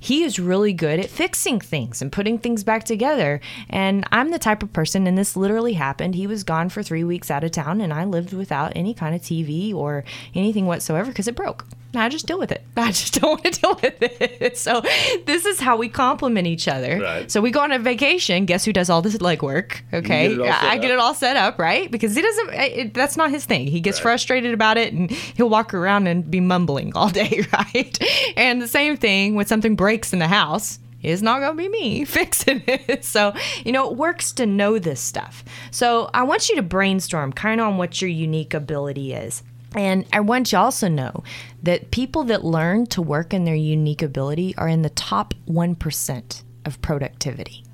he 0.00 0.22
is 0.22 0.38
really 0.38 0.72
good 0.72 1.00
at 1.00 1.10
fixing 1.10 1.60
things 1.60 2.02
and 2.02 2.12
putting 2.12 2.38
things 2.38 2.64
back 2.64 2.84
together. 2.84 3.40
And 3.68 4.06
I'm 4.12 4.30
the 4.30 4.38
type 4.38 4.62
of 4.62 4.72
person, 4.72 5.06
and 5.06 5.16
this 5.16 5.36
literally 5.36 5.74
happened. 5.74 6.14
He 6.14 6.26
was 6.26 6.44
gone 6.44 6.68
for 6.68 6.82
three 6.82 7.04
weeks 7.04 7.30
out 7.30 7.44
of 7.44 7.50
town, 7.50 7.80
and 7.80 7.92
I 7.92 8.04
lived 8.04 8.32
without 8.32 8.72
any 8.74 8.94
kind 8.94 9.14
of 9.14 9.22
TV 9.22 9.74
or 9.74 10.04
anything 10.34 10.66
whatsoever 10.66 11.10
because 11.10 11.28
it 11.28 11.36
broke. 11.36 11.66
I 12.00 12.08
just 12.08 12.26
deal 12.26 12.38
with 12.38 12.52
it. 12.52 12.62
I 12.76 12.88
just 12.88 13.20
don't 13.20 13.30
want 13.42 13.44
to 13.54 13.60
deal 13.60 13.74
with 13.82 13.96
it. 14.00 14.58
So 14.58 14.82
this 15.26 15.44
is 15.46 15.60
how 15.60 15.76
we 15.76 15.88
complement 15.88 16.46
each 16.46 16.68
other. 16.68 16.98
Right. 17.00 17.30
So 17.30 17.40
we 17.40 17.50
go 17.50 17.60
on 17.60 17.72
a 17.72 17.78
vacation. 17.78 18.44
Guess 18.46 18.64
who 18.64 18.72
does 18.72 18.90
all 18.90 19.02
this 19.02 19.16
legwork? 19.18 19.80
Okay, 19.92 20.28
get 20.28 20.38
it 20.38 20.40
all 20.40 20.46
set 20.52 20.64
I 20.64 20.78
get 20.78 20.90
it 20.90 20.98
all 20.98 21.14
set 21.14 21.36
up, 21.36 21.58
right? 21.58 21.90
Because 21.90 22.14
he 22.14 22.22
doesn't. 22.22 22.50
It, 22.54 22.94
that's 22.94 23.16
not 23.16 23.30
his 23.30 23.44
thing. 23.44 23.66
He 23.66 23.80
gets 23.80 23.98
Right. 23.98 24.02
frustrated 24.04 24.52
about 24.54 24.76
it, 24.76 24.92
and 24.92 25.10
he'll 25.10 25.48
walk 25.50 25.74
around 25.74 26.06
and 26.06 26.30
be 26.30 26.40
mumbling 26.40 26.94
all 26.96 27.08
day, 27.08 27.44
right? 27.52 27.98
And 28.36 28.60
the 28.60 28.68
same 28.68 28.96
thing 28.96 29.34
when 29.34 29.46
something 29.46 29.76
breaks 29.76 30.12
in 30.12 30.18
the 30.18 30.28
house. 30.28 30.78
It's 31.02 31.20
not 31.20 31.40
going 31.40 31.52
to 31.54 31.62
be 31.62 31.68
me 31.68 32.04
fixing 32.06 32.62
it. 32.66 33.04
So, 33.04 33.34
you 33.62 33.72
know, 33.72 33.90
it 33.90 33.96
works 33.98 34.32
to 34.32 34.46
know 34.46 34.78
this 34.78 35.00
stuff. 35.02 35.44
So, 35.70 36.08
I 36.14 36.22
want 36.22 36.48
you 36.48 36.56
to 36.56 36.62
brainstorm 36.62 37.30
kind 37.34 37.60
of 37.60 37.66
on 37.66 37.76
what 37.76 38.00
your 38.00 38.08
unique 38.08 38.54
ability 38.54 39.12
is. 39.12 39.42
And 39.74 40.06
I 40.12 40.20
want 40.20 40.52
you 40.52 40.58
also 40.58 40.88
know 40.88 41.24
that 41.62 41.90
people 41.90 42.24
that 42.24 42.44
learn 42.44 42.86
to 42.86 43.02
work 43.02 43.34
in 43.34 43.44
their 43.44 43.54
unique 43.54 44.02
ability 44.02 44.54
are 44.56 44.68
in 44.68 44.82
the 44.82 44.90
top 44.90 45.34
1% 45.48 46.42
of 46.64 46.80
productivity. 46.80 47.64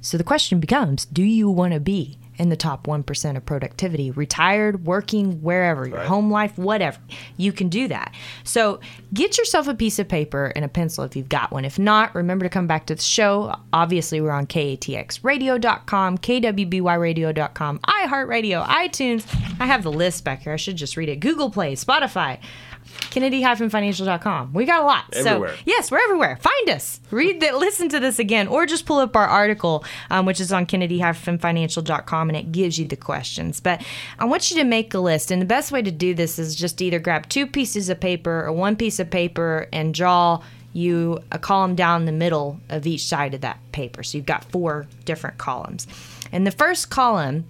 So 0.00 0.18
the 0.18 0.24
question 0.24 0.60
becomes 0.60 1.04
do 1.06 1.22
you 1.22 1.48
want 1.48 1.72
to 1.74 1.80
be 1.80 2.18
in 2.36 2.48
the 2.48 2.56
top 2.56 2.86
1% 2.86 3.36
of 3.36 3.46
productivity, 3.46 4.10
retired, 4.10 4.84
working, 4.84 5.40
wherever, 5.42 5.86
your 5.86 6.00
home 6.00 6.30
life, 6.30 6.56
whatever. 6.58 6.98
You 7.36 7.52
can 7.52 7.68
do 7.68 7.88
that. 7.88 8.14
So 8.42 8.80
get 9.12 9.38
yourself 9.38 9.68
a 9.68 9.74
piece 9.74 9.98
of 9.98 10.08
paper 10.08 10.52
and 10.56 10.64
a 10.64 10.68
pencil 10.68 11.04
if 11.04 11.16
you've 11.16 11.28
got 11.28 11.50
one. 11.52 11.64
If 11.64 11.78
not, 11.78 12.14
remember 12.14 12.44
to 12.44 12.50
come 12.50 12.66
back 12.66 12.86
to 12.86 12.94
the 12.94 13.02
show. 13.02 13.54
Obviously, 13.72 14.20
we're 14.20 14.30
on 14.30 14.46
katxradio.com, 14.46 16.18
kwbyradio.com, 16.18 17.78
iHeartRadio, 17.78 18.66
iTunes. 18.66 19.56
I 19.60 19.66
have 19.66 19.82
the 19.82 19.92
list 19.92 20.24
back 20.24 20.42
here. 20.42 20.52
I 20.52 20.56
should 20.56 20.76
just 20.76 20.96
read 20.96 21.08
it. 21.08 21.20
Google 21.20 21.50
Play, 21.50 21.74
Spotify. 21.74 22.38
Kennedy-financial.com. 23.10 24.52
We 24.52 24.64
got 24.64 24.82
a 24.82 24.86
lot. 24.86 25.04
Everywhere. 25.14 25.56
So 25.56 25.62
yes, 25.64 25.90
we're 25.90 26.02
everywhere. 26.02 26.38
Find 26.40 26.70
us. 26.70 27.00
Read 27.10 27.40
that. 27.40 27.56
Listen 27.56 27.88
to 27.90 28.00
this 28.00 28.18
again, 28.18 28.48
or 28.48 28.66
just 28.66 28.86
pull 28.86 28.98
up 28.98 29.16
our 29.16 29.26
article, 29.26 29.84
um, 30.10 30.26
which 30.26 30.40
is 30.40 30.52
on 30.52 30.66
Kennedy-financial.com, 30.66 32.28
and 32.28 32.36
it 32.36 32.52
gives 32.52 32.78
you 32.78 32.86
the 32.86 32.96
questions. 32.96 33.60
But 33.60 33.84
I 34.18 34.24
want 34.24 34.50
you 34.50 34.56
to 34.58 34.64
make 34.64 34.94
a 34.94 34.98
list, 34.98 35.30
and 35.30 35.40
the 35.40 35.46
best 35.46 35.72
way 35.72 35.82
to 35.82 35.90
do 35.90 36.14
this 36.14 36.38
is 36.38 36.54
just 36.54 36.80
either 36.82 36.98
grab 36.98 37.28
two 37.28 37.46
pieces 37.46 37.88
of 37.88 38.00
paper 38.00 38.44
or 38.44 38.52
one 38.52 38.76
piece 38.76 38.98
of 38.98 39.10
paper 39.10 39.68
and 39.72 39.94
draw 39.94 40.42
you 40.72 41.20
a 41.30 41.38
column 41.38 41.74
down 41.74 42.04
the 42.04 42.12
middle 42.12 42.60
of 42.68 42.86
each 42.86 43.04
side 43.04 43.32
of 43.32 43.40
that 43.42 43.58
paper. 43.72 44.02
So 44.02 44.18
you've 44.18 44.26
got 44.26 44.44
four 44.46 44.86
different 45.04 45.38
columns. 45.38 45.86
And 46.32 46.46
the 46.46 46.50
first 46.50 46.90
column 46.90 47.44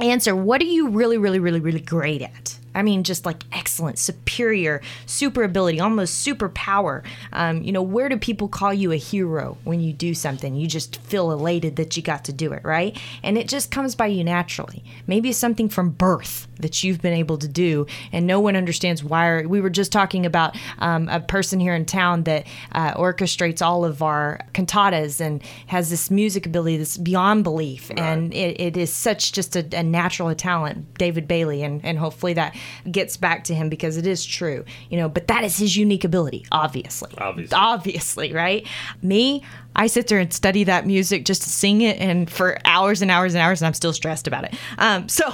answer 0.00 0.34
what 0.34 0.60
are 0.60 0.64
you 0.64 0.88
really, 0.88 1.16
really, 1.16 1.38
really, 1.38 1.60
really 1.60 1.80
great 1.80 2.20
at? 2.20 2.58
I 2.74 2.82
mean, 2.82 3.04
just 3.04 3.24
like 3.24 3.44
excellent, 3.52 3.98
superior, 3.98 4.80
super 5.06 5.42
ability, 5.42 5.80
almost 5.80 6.26
superpower. 6.26 7.04
Um, 7.32 7.62
you 7.62 7.72
know, 7.72 7.82
where 7.82 8.08
do 8.08 8.16
people 8.16 8.48
call 8.48 8.74
you 8.74 8.92
a 8.92 8.96
hero 8.96 9.56
when 9.64 9.80
you 9.80 9.92
do 9.92 10.14
something? 10.14 10.56
You 10.56 10.66
just 10.66 11.00
feel 11.02 11.30
elated 11.30 11.76
that 11.76 11.96
you 11.96 12.02
got 12.02 12.24
to 12.24 12.32
do 12.32 12.52
it, 12.52 12.64
right? 12.64 12.98
And 13.22 13.38
it 13.38 13.48
just 13.48 13.70
comes 13.70 13.94
by 13.94 14.06
you 14.06 14.24
naturally. 14.24 14.84
Maybe 15.06 15.30
it's 15.30 15.38
something 15.38 15.68
from 15.68 15.90
birth 15.90 16.48
that 16.60 16.82
you've 16.82 17.02
been 17.02 17.14
able 17.14 17.38
to 17.38 17.48
do, 17.48 17.86
and 18.12 18.26
no 18.26 18.40
one 18.40 18.56
understands 18.56 19.02
why. 19.02 19.44
We 19.44 19.60
were 19.60 19.70
just 19.70 19.92
talking 19.92 20.26
about 20.26 20.56
um, 20.78 21.08
a 21.08 21.20
person 21.20 21.60
here 21.60 21.74
in 21.74 21.84
town 21.84 22.24
that 22.24 22.46
uh, 22.72 22.94
orchestrates 22.94 23.60
all 23.60 23.84
of 23.84 24.02
our 24.02 24.40
cantatas 24.52 25.20
and 25.20 25.42
has 25.66 25.90
this 25.90 26.10
music 26.10 26.46
ability 26.46 26.78
that's 26.78 26.96
beyond 26.96 27.44
belief, 27.44 27.90
right. 27.90 27.98
and 27.98 28.32
it, 28.32 28.60
it 28.60 28.76
is 28.76 28.92
such 28.92 29.32
just 29.32 29.56
a, 29.56 29.66
a 29.76 29.82
natural 29.82 30.34
talent, 30.34 30.94
David 30.98 31.28
Bailey, 31.28 31.62
and, 31.62 31.84
and 31.84 31.98
hopefully 31.98 32.34
that 32.34 32.56
gets 32.90 33.16
back 33.16 33.44
to 33.44 33.54
him 33.54 33.68
because 33.68 33.96
it 33.96 34.06
is 34.06 34.24
true, 34.24 34.64
you 34.90 34.98
know, 34.98 35.08
but 35.08 35.28
that 35.28 35.44
is 35.44 35.56
his 35.56 35.76
unique 35.76 36.04
ability, 36.04 36.46
obviously. 36.52 37.12
Obviously. 37.18 37.56
Obviously, 37.56 38.32
right? 38.32 38.66
Me, 39.02 39.42
I 39.76 39.86
sit 39.86 40.06
there 40.06 40.18
and 40.18 40.32
study 40.32 40.64
that 40.64 40.86
music 40.86 41.24
just 41.24 41.42
to 41.42 41.48
sing 41.48 41.80
it 41.80 41.98
and 41.98 42.30
for 42.30 42.58
hours 42.64 43.02
and 43.02 43.10
hours 43.10 43.34
and 43.34 43.42
hours, 43.42 43.60
and 43.60 43.66
I'm 43.66 43.74
still 43.74 43.92
stressed 43.92 44.26
about 44.26 44.44
it. 44.44 44.54
Um, 44.78 45.08
so, 45.08 45.24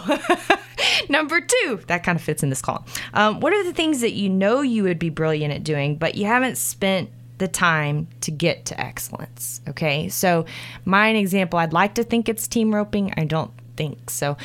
number 1.09 1.41
two, 1.41 1.81
that 1.87 2.03
kind 2.03 2.17
of 2.17 2.23
fits 2.23 2.43
in 2.43 2.51
this 2.51 2.63
column. 2.63 2.85
Um, 3.15 3.41
what 3.41 3.53
are 3.53 3.65
the 3.65 3.73
things 3.73 4.01
that 4.01 4.13
you 4.13 4.29
know 4.29 4.63
you 4.63 4.83
would 4.85 4.99
be 4.99 5.11
brilliant 5.11 5.53
at 5.53 5.65
doing, 5.65 5.97
but 5.97 6.15
you 6.15 6.27
haven't 6.27 6.57
spent 6.57 7.11
the 7.39 7.49
time 7.49 8.07
to 8.23 8.31
get 8.31 8.65
to 8.67 8.81
excellence? 8.81 9.61
Okay, 9.69 10.09
so 10.09 10.47
my 10.85 11.11
example, 11.11 11.59
I'd 11.59 11.73
like 11.73 11.95
to 11.97 12.05
think 12.05 12.29
it's 12.29 12.49
team 12.49 12.75
roping. 12.75 13.13
I 13.17 13.25
don't 13.25 13.53
think 13.77 14.11
so. 14.11 14.37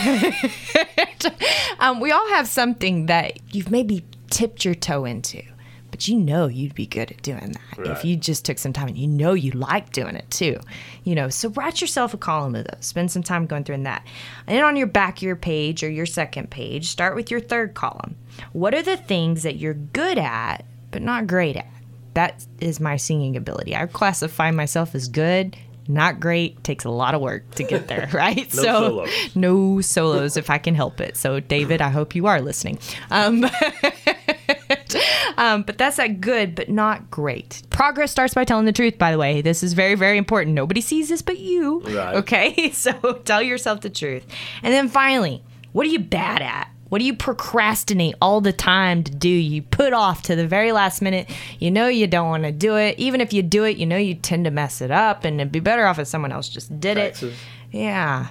um, 1.78 2.00
we 2.00 2.10
all 2.10 2.28
have 2.30 2.48
something 2.48 3.06
that 3.06 3.38
you've 3.52 3.70
maybe 3.70 4.04
tipped 4.30 4.64
your 4.64 4.74
toe 4.74 5.04
into, 5.04 5.42
but 5.90 6.08
you 6.08 6.16
know 6.16 6.46
you'd 6.46 6.74
be 6.74 6.86
good 6.86 7.10
at 7.10 7.22
doing 7.22 7.52
that 7.52 7.78
right. 7.78 7.88
if 7.88 8.04
you 8.04 8.16
just 8.16 8.44
took 8.44 8.58
some 8.58 8.72
time 8.72 8.88
and 8.88 8.98
you 8.98 9.06
know 9.06 9.32
you 9.32 9.52
like 9.52 9.92
doing 9.92 10.16
it 10.16 10.30
too. 10.30 10.58
You 11.04 11.14
know, 11.14 11.28
so 11.28 11.50
write 11.50 11.80
yourself 11.80 12.14
a 12.14 12.18
column 12.18 12.54
of 12.54 12.66
those. 12.66 12.86
Spend 12.86 13.10
some 13.10 13.22
time 13.22 13.46
going 13.46 13.64
through 13.64 13.76
in 13.76 13.82
that. 13.84 14.06
And 14.46 14.56
then 14.56 14.64
on 14.64 14.76
your 14.76 14.86
back 14.86 15.18
of 15.18 15.22
your 15.22 15.36
page 15.36 15.82
or 15.82 15.90
your 15.90 16.06
second 16.06 16.50
page, 16.50 16.86
start 16.88 17.14
with 17.14 17.30
your 17.30 17.40
third 17.40 17.74
column. 17.74 18.16
What 18.52 18.74
are 18.74 18.82
the 18.82 18.96
things 18.96 19.42
that 19.42 19.56
you're 19.56 19.74
good 19.74 20.18
at 20.18 20.64
but 20.90 21.02
not 21.02 21.26
great 21.26 21.56
at? 21.56 21.66
That 22.14 22.44
is 22.58 22.80
my 22.80 22.96
singing 22.96 23.36
ability. 23.36 23.76
I 23.76 23.86
classify 23.86 24.50
myself 24.50 24.94
as 24.94 25.06
good 25.06 25.56
not 25.94 26.20
great. 26.20 26.62
Takes 26.64 26.84
a 26.84 26.90
lot 26.90 27.14
of 27.14 27.20
work 27.20 27.50
to 27.56 27.64
get 27.64 27.88
there, 27.88 28.08
right? 28.14 28.52
no 28.54 28.62
so 28.62 28.62
solos. 28.62 29.36
no 29.36 29.80
solos 29.80 30.36
if 30.36 30.50
I 30.50 30.58
can 30.58 30.74
help 30.74 31.00
it. 31.00 31.16
So 31.16 31.40
David, 31.40 31.80
I 31.82 31.90
hope 31.90 32.14
you 32.14 32.26
are 32.26 32.40
listening. 32.40 32.78
Um, 33.10 33.44
um, 35.36 35.62
but 35.62 35.78
that's 35.78 35.96
that 35.96 36.20
good, 36.20 36.54
but 36.54 36.68
not 36.68 37.10
great. 37.10 37.62
Progress 37.70 38.10
starts 38.10 38.34
by 38.34 38.44
telling 38.44 38.66
the 38.66 38.72
truth. 38.72 38.98
By 38.98 39.12
the 39.12 39.18
way, 39.18 39.42
this 39.42 39.62
is 39.62 39.72
very, 39.72 39.94
very 39.94 40.18
important. 40.18 40.54
Nobody 40.54 40.80
sees 40.80 41.08
this 41.08 41.22
but 41.22 41.38
you. 41.38 41.80
Right. 41.80 42.16
Okay, 42.16 42.70
so 42.72 42.92
tell 43.24 43.42
yourself 43.42 43.80
the 43.80 43.90
truth. 43.90 44.26
And 44.62 44.72
then 44.72 44.88
finally, 44.88 45.42
what 45.72 45.86
are 45.86 45.90
you 45.90 46.00
bad 46.00 46.42
at? 46.42 46.70
What 46.90 46.98
do 46.98 47.04
you 47.04 47.14
procrastinate 47.14 48.16
all 48.20 48.40
the 48.40 48.52
time 48.52 49.04
to 49.04 49.12
do? 49.12 49.28
You 49.28 49.62
put 49.62 49.92
off 49.92 50.22
to 50.24 50.36
the 50.36 50.46
very 50.46 50.72
last 50.72 51.00
minute. 51.00 51.30
You 51.58 51.70
know 51.70 51.86
you 51.86 52.06
don't 52.06 52.28
want 52.28 52.42
to 52.42 52.52
do 52.52 52.76
it. 52.76 52.98
Even 52.98 53.20
if 53.20 53.32
you 53.32 53.42
do 53.42 53.64
it, 53.64 53.76
you 53.78 53.86
know 53.86 53.96
you 53.96 54.14
tend 54.14 54.44
to 54.44 54.50
mess 54.50 54.80
it 54.80 54.90
up 54.90 55.24
and 55.24 55.40
it'd 55.40 55.52
be 55.52 55.60
better 55.60 55.86
off 55.86 55.98
if 55.98 56.08
someone 56.08 56.32
else 56.32 56.48
just 56.48 56.78
did 56.80 56.96
Taxes. 56.96 57.32
it. 57.32 57.38
Yeah. 57.72 58.28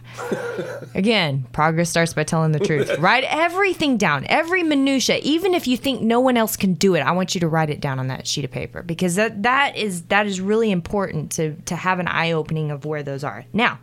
Again, 0.94 1.48
progress 1.54 1.90
starts 1.90 2.14
by 2.14 2.26
telling 2.26 2.52
the 2.52 2.60
truth. 2.60 2.90
write 3.00 3.24
everything 3.24 3.96
down, 3.96 4.26
every 4.28 4.64
minutia, 4.64 5.20
even 5.24 5.54
if 5.54 5.66
you 5.66 5.78
think 5.78 6.02
no 6.02 6.20
one 6.20 6.36
else 6.36 6.58
can 6.58 6.74
do 6.74 6.96
it. 6.96 7.00
I 7.00 7.12
want 7.14 7.36
you 7.36 7.42
to 7.42 7.48
write 7.48 7.70
it 7.70 7.80
down 7.80 8.00
on 8.00 8.08
that 8.08 8.28
sheet 8.28 8.44
of 8.44 8.52
paper 8.52 8.84
because 8.84 9.16
that 9.16 9.44
that 9.44 9.78
is 9.78 10.02
that 10.04 10.28
is 10.28 10.42
really 10.42 10.72
important 10.72 11.32
to 11.34 11.56
to 11.68 11.76
have 11.78 12.00
an 12.00 12.08
eye 12.08 12.34
opening 12.34 12.72
of 12.72 12.84
where 12.84 13.04
those 13.04 13.24
are. 13.24 13.46
Now, 13.54 13.80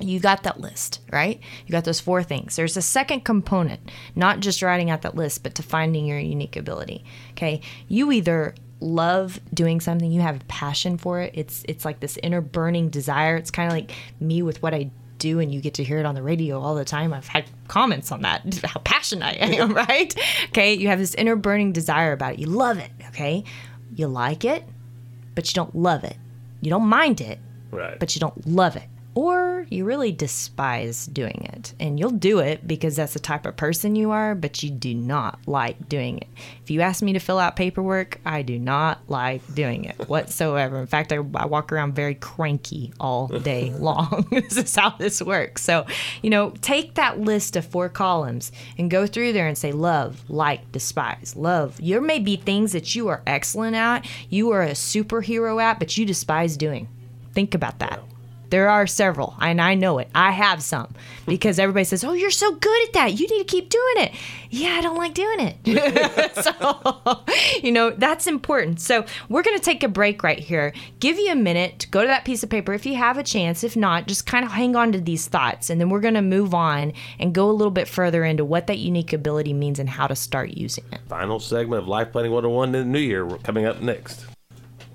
you 0.00 0.18
got 0.20 0.42
that 0.42 0.60
list, 0.60 1.00
right? 1.12 1.40
You 1.66 1.72
got 1.72 1.84
those 1.84 2.00
four 2.00 2.22
things. 2.22 2.56
There's 2.56 2.76
a 2.76 2.82
second 2.82 3.24
component, 3.24 3.90
not 4.16 4.40
just 4.40 4.62
writing 4.62 4.90
out 4.90 5.02
that 5.02 5.14
list, 5.14 5.42
but 5.42 5.54
to 5.56 5.62
finding 5.62 6.06
your 6.06 6.18
unique 6.18 6.56
ability. 6.56 7.04
Okay. 7.32 7.60
You 7.88 8.10
either 8.12 8.54
love 8.80 9.40
doing 9.54 9.80
something, 9.80 10.10
you 10.10 10.20
have 10.20 10.36
a 10.40 10.44
passion 10.46 10.98
for 10.98 11.20
it. 11.20 11.32
It's 11.34 11.64
it's 11.68 11.84
like 11.84 12.00
this 12.00 12.18
inner 12.22 12.40
burning 12.40 12.90
desire. 12.90 13.36
It's 13.36 13.50
kind 13.50 13.68
of 13.68 13.72
like 13.72 13.92
me 14.20 14.42
with 14.42 14.62
what 14.62 14.74
I 14.74 14.90
do 15.18 15.38
and 15.38 15.54
you 15.54 15.60
get 15.60 15.74
to 15.74 15.84
hear 15.84 15.98
it 15.98 16.04
on 16.06 16.14
the 16.16 16.22
radio 16.22 16.60
all 16.60 16.74
the 16.74 16.84
time. 16.84 17.14
I've 17.14 17.28
had 17.28 17.44
comments 17.68 18.10
on 18.12 18.22
that, 18.22 18.42
how 18.64 18.80
passionate 18.80 19.26
I 19.26 19.46
am, 19.56 19.72
right? 19.74 20.14
Okay. 20.48 20.74
You 20.74 20.88
have 20.88 20.98
this 20.98 21.14
inner 21.14 21.36
burning 21.36 21.72
desire 21.72 22.12
about 22.12 22.34
it. 22.34 22.40
You 22.40 22.46
love 22.46 22.78
it. 22.78 22.90
Okay. 23.08 23.44
You 23.94 24.08
like 24.08 24.44
it, 24.44 24.64
but 25.34 25.48
you 25.48 25.54
don't 25.54 25.74
love 25.76 26.02
it. 26.04 26.16
You 26.60 26.70
don't 26.70 26.86
mind 26.86 27.20
it, 27.20 27.38
Right. 27.70 27.98
but 27.98 28.14
you 28.16 28.20
don't 28.20 28.46
love 28.46 28.74
it. 28.76 28.88
Or 29.14 29.66
you 29.70 29.84
really 29.84 30.10
despise 30.10 31.06
doing 31.06 31.48
it. 31.52 31.72
And 31.78 32.00
you'll 32.00 32.10
do 32.10 32.40
it 32.40 32.66
because 32.66 32.96
that's 32.96 33.12
the 33.12 33.20
type 33.20 33.46
of 33.46 33.56
person 33.56 33.94
you 33.94 34.10
are, 34.10 34.34
but 34.34 34.62
you 34.62 34.70
do 34.70 34.92
not 34.94 35.38
like 35.46 35.88
doing 35.88 36.18
it. 36.18 36.28
If 36.62 36.70
you 36.70 36.80
ask 36.80 37.02
me 37.02 37.12
to 37.12 37.20
fill 37.20 37.38
out 37.38 37.54
paperwork, 37.54 38.20
I 38.26 38.42
do 38.42 38.58
not 38.58 39.00
like 39.08 39.42
doing 39.54 39.84
it 39.84 40.08
whatsoever. 40.08 40.80
In 40.80 40.88
fact, 40.88 41.12
I, 41.12 41.16
I 41.34 41.46
walk 41.46 41.70
around 41.70 41.94
very 41.94 42.16
cranky 42.16 42.92
all 42.98 43.28
day 43.28 43.72
long. 43.78 44.26
this 44.30 44.56
is 44.56 44.74
how 44.74 44.90
this 44.90 45.22
works. 45.22 45.62
So, 45.62 45.86
you 46.22 46.30
know, 46.30 46.50
take 46.60 46.94
that 46.94 47.20
list 47.20 47.54
of 47.54 47.64
four 47.64 47.88
columns 47.88 48.50
and 48.78 48.90
go 48.90 49.06
through 49.06 49.32
there 49.32 49.46
and 49.46 49.56
say 49.56 49.70
love, 49.70 50.28
like, 50.28 50.72
despise. 50.72 51.34
Love. 51.36 51.78
There 51.80 52.00
may 52.00 52.18
be 52.18 52.36
things 52.36 52.72
that 52.72 52.94
you 52.94 53.08
are 53.08 53.22
excellent 53.26 53.76
at, 53.76 54.06
you 54.28 54.50
are 54.50 54.62
a 54.62 54.70
superhero 54.70 55.62
at, 55.62 55.78
but 55.78 55.96
you 55.96 56.04
despise 56.04 56.56
doing. 56.56 56.88
Think 57.32 57.54
about 57.54 57.78
that. 57.78 58.00
There 58.54 58.70
are 58.70 58.86
several, 58.86 59.34
and 59.40 59.60
I 59.60 59.74
know 59.74 59.98
it. 59.98 60.08
I 60.14 60.30
have 60.30 60.62
some 60.62 60.94
because 61.26 61.58
everybody 61.58 61.82
says, 61.82 62.04
"Oh, 62.04 62.12
you're 62.12 62.30
so 62.30 62.54
good 62.54 62.86
at 62.86 62.92
that. 62.92 63.18
You 63.18 63.26
need 63.26 63.38
to 63.40 63.44
keep 63.44 63.68
doing 63.68 63.94
it." 63.96 64.12
Yeah, 64.48 64.76
I 64.76 64.80
don't 64.80 64.96
like 64.96 65.12
doing 65.12 65.40
it. 65.40 66.36
so, 66.44 67.24
you 67.60 67.72
know, 67.72 67.90
that's 67.90 68.28
important. 68.28 68.80
So, 68.80 69.06
we're 69.28 69.42
going 69.42 69.58
to 69.58 69.64
take 69.64 69.82
a 69.82 69.88
break 69.88 70.22
right 70.22 70.38
here. 70.38 70.72
Give 71.00 71.18
you 71.18 71.32
a 71.32 71.34
minute 71.34 71.80
to 71.80 71.88
go 71.88 72.02
to 72.02 72.06
that 72.06 72.24
piece 72.24 72.44
of 72.44 72.48
paper 72.48 72.72
if 72.72 72.86
you 72.86 72.94
have 72.94 73.18
a 73.18 73.24
chance. 73.24 73.64
If 73.64 73.76
not, 73.76 74.06
just 74.06 74.24
kind 74.24 74.44
of 74.44 74.52
hang 74.52 74.76
on 74.76 74.92
to 74.92 75.00
these 75.00 75.26
thoughts, 75.26 75.68
and 75.68 75.80
then 75.80 75.90
we're 75.90 75.98
going 75.98 76.14
to 76.14 76.22
move 76.22 76.54
on 76.54 76.92
and 77.18 77.34
go 77.34 77.50
a 77.50 77.58
little 77.58 77.72
bit 77.72 77.88
further 77.88 78.24
into 78.24 78.44
what 78.44 78.68
that 78.68 78.78
unique 78.78 79.12
ability 79.12 79.52
means 79.52 79.80
and 79.80 79.88
how 79.88 80.06
to 80.06 80.14
start 80.14 80.50
using 80.50 80.84
it. 80.92 81.00
Final 81.08 81.40
segment 81.40 81.82
of 81.82 81.88
Life 81.88 82.12
Planning 82.12 82.30
101 82.30 82.68
in 82.68 82.72
the 82.72 82.84
new 82.84 83.00
year 83.00 83.26
coming 83.38 83.66
up 83.66 83.80
next. 83.82 84.26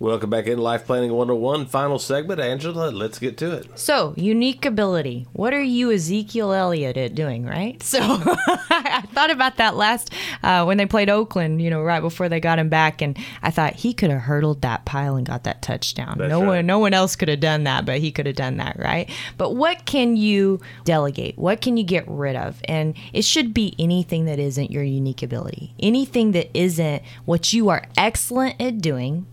Welcome 0.01 0.29
back 0.29 0.47
in 0.47 0.59
Life 0.59 0.85
Planning 0.85 1.11
101, 1.11 1.65
final 1.65 1.99
segment. 1.99 2.39
Angela, 2.39 2.89
let's 2.89 3.19
get 3.19 3.37
to 3.39 3.51
it. 3.51 3.77
So, 3.77 4.13
unique 4.15 4.65
ability. 4.65 5.27
What 5.33 5.53
are 5.53 5.61
you, 5.61 5.91
Ezekiel 5.91 6.53
Elliott, 6.53 6.95
at 6.95 7.15
doing, 7.15 7.45
right? 7.45 7.75
So, 7.89 7.99
I 7.99 9.03
thought 9.13 9.31
about 9.31 9.57
that 9.57 9.75
last 9.75 10.13
uh, 10.41 10.63
when 10.63 10.77
they 10.77 10.85
played 10.85 11.09
Oakland, 11.09 11.61
you 11.61 11.69
know, 11.69 11.81
right 11.81 11.99
before 11.99 12.29
they 12.29 12.39
got 12.39 12.59
him 12.59 12.69
back, 12.69 13.01
and 13.01 13.17
I 13.41 13.51
thought 13.51 13.73
he 13.73 13.93
could 13.93 14.09
have 14.09 14.21
hurdled 14.21 14.61
that 14.61 14.85
pile 14.85 15.15
and 15.15 15.25
got 15.25 15.43
that 15.43 15.61
touchdown. 15.61 16.17
That's 16.17 16.29
no 16.29 16.41
right. 16.41 16.47
one, 16.47 16.65
no 16.65 16.79
one 16.79 16.93
else 16.93 17.17
could 17.17 17.27
have 17.27 17.41
done 17.41 17.65
that, 17.65 17.85
but 17.85 17.97
he 17.97 18.11
could 18.11 18.25
have 18.27 18.35
done 18.35 18.57
that, 18.57 18.77
right? 18.79 19.09
But 19.37 19.55
what 19.55 19.85
can 19.85 20.15
you 20.15 20.61
delegate? 20.85 21.37
What 21.37 21.59
can 21.59 21.75
you 21.75 21.83
get 21.83 22.05
rid 22.07 22.37
of? 22.37 22.61
And 22.65 22.95
it 23.11 23.25
should 23.25 23.53
be 23.53 23.75
anything 23.77 24.25
that 24.25 24.39
isn't 24.39 24.71
your 24.71 24.83
unique 24.83 25.23
ability, 25.23 25.73
anything 25.79 26.31
that 26.33 26.55
isn't 26.57 27.03
what 27.25 27.51
you 27.51 27.67
are 27.67 27.83
excellent 27.97 28.61
at 28.61 28.77
doing 28.77 29.25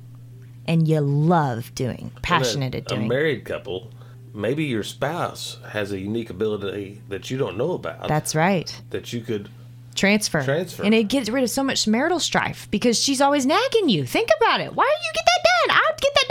and 0.69 0.87
you 0.87 1.01
love 1.01 1.75
doing, 1.75 2.11
passionate 2.23 2.75
at 2.75 2.87
doing. 2.87 3.05
A 3.05 3.09
married 3.09 3.45
couple, 3.45 3.91
maybe 4.35 4.65
your 4.65 4.83
spouse 4.83 5.59
has 5.71 5.93
a 5.93 5.99
unique 5.99 6.31
ability 6.31 7.01
that 7.09 7.31
you 7.31 7.39
don't 7.39 7.57
know 7.57 7.73
about. 7.73 8.09
That's 8.09 8.35
right. 8.35 8.81
that 8.91 9.13
you 9.13 9.21
could. 9.21 9.49
Transfer. 9.95 10.43
Transfer. 10.43 10.85
And 10.85 10.95
it 10.95 11.05
gets 11.09 11.31
rid 11.31 11.43
of 11.43 11.49
so 11.49 11.65
much 11.65 11.87
marital 11.87 12.21
strife 12.21 12.71
because 12.71 13.03
she's 13.03 13.23
always 13.23 13.47
nagging 13.47 13.89
you. 13.89 14.05
Think 14.05 14.29
about 14.39 14.61
it. 14.61 14.75
Why 14.75 14.85
don't 14.85 15.03
you 15.03 15.13
get 15.15 15.25
that 15.25 15.43
done? 15.69 15.79
I'd 15.79 16.01
get 16.01 16.15
that 16.15 16.26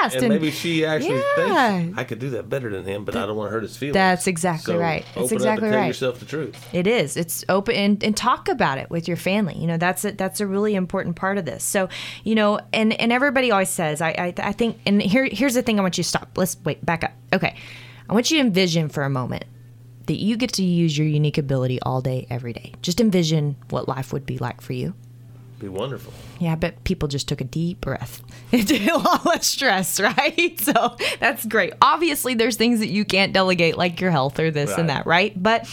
fast. 0.00 0.16
And, 0.16 0.28
maybe 0.28 0.50
she 0.50 0.84
actually 0.84 1.16
Yeah. 1.36 1.72
thinks 1.78 1.98
I 1.98 2.04
could 2.04 2.18
do 2.18 2.30
that 2.30 2.48
better 2.48 2.70
than 2.70 2.84
him, 2.84 3.04
but 3.04 3.16
I 3.16 3.26
don't 3.26 3.36
want 3.36 3.48
to 3.48 3.52
hurt 3.52 3.62
his 3.62 3.76
feelings. 3.76 3.94
That's 3.94 4.26
exactly 4.26 4.74
So 4.74 4.78
right. 4.80 5.04
That's 5.14 5.26
open 5.26 5.36
exactly 5.36 5.68
up 5.68 5.74
and 5.74 5.80
tell 5.80 5.86
yourself 5.88 6.18
the 6.20 6.26
truth. 6.26 6.68
It 6.72 6.86
is. 6.86 7.16
It's 7.16 7.44
open 7.48 7.74
and, 7.74 8.02
and 8.04 8.16
talk 8.16 8.48
about 8.48 8.78
it 8.78 8.90
with 8.90 9.08
your 9.08 9.16
family. 9.16 9.56
You 9.56 9.66
know, 9.66 9.76
that's 9.76 10.04
a, 10.04 10.12
that's 10.12 10.40
a 10.40 10.46
really 10.46 10.74
important 10.74 11.16
part 11.16 11.38
of 11.38 11.44
this. 11.44 11.62
So, 11.64 11.88
you 12.24 12.34
know, 12.34 12.60
and 12.72 12.92
and 13.00 13.12
everybody 13.12 13.50
always 13.50 13.70
says, 13.70 14.00
I 14.00 14.10
I, 14.10 14.34
I 14.38 14.52
think, 14.52 14.78
and 14.86 15.00
here 15.02 15.24
here's 15.30 15.54
the 15.54 15.62
thing. 15.62 15.78
I 15.78 15.82
want 15.82 15.98
you 15.98 16.04
to 16.04 16.08
stop. 16.08 16.30
Let's 16.36 16.56
wait. 16.64 16.84
Back 16.84 17.04
up. 17.04 17.12
Okay, 17.32 17.54
I 18.08 18.12
want 18.12 18.30
you 18.30 18.38
to 18.38 18.44
envision 18.46 18.88
for 18.88 19.02
a 19.04 19.10
moment 19.10 19.44
that 20.06 20.16
you 20.16 20.36
get 20.36 20.52
to 20.54 20.64
use 20.64 20.96
your 20.98 21.06
unique 21.06 21.38
ability 21.38 21.80
all 21.82 22.00
day, 22.00 22.26
every 22.30 22.52
day. 22.52 22.72
Just 22.82 23.00
envision 23.00 23.56
what 23.68 23.88
life 23.88 24.12
would 24.12 24.26
be 24.26 24.38
like 24.38 24.60
for 24.60 24.72
you. 24.72 24.94
Be 25.60 25.68
wonderful. 25.68 26.12
Yeah, 26.38 26.52
I 26.52 26.54
bet 26.56 26.82
people 26.84 27.06
just 27.06 27.28
took 27.28 27.40
a 27.40 27.44
deep 27.44 27.80
breath 27.80 28.22
a 28.52 28.96
lot 28.96 29.24
less 29.26 29.46
stress, 29.46 30.00
right? 30.00 30.58
So 30.70 30.96
that's 31.18 31.46
great. 31.46 31.72
Obviously, 31.80 32.34
there's 32.34 32.56
things 32.56 32.80
that 32.80 32.88
you 32.88 33.04
can't 33.04 33.32
delegate, 33.32 33.76
like 33.76 34.00
your 34.00 34.10
health 34.10 34.38
or 34.38 34.50
this 34.50 34.76
and 34.76 34.88
that, 34.88 35.06
right? 35.06 35.40
But 35.40 35.66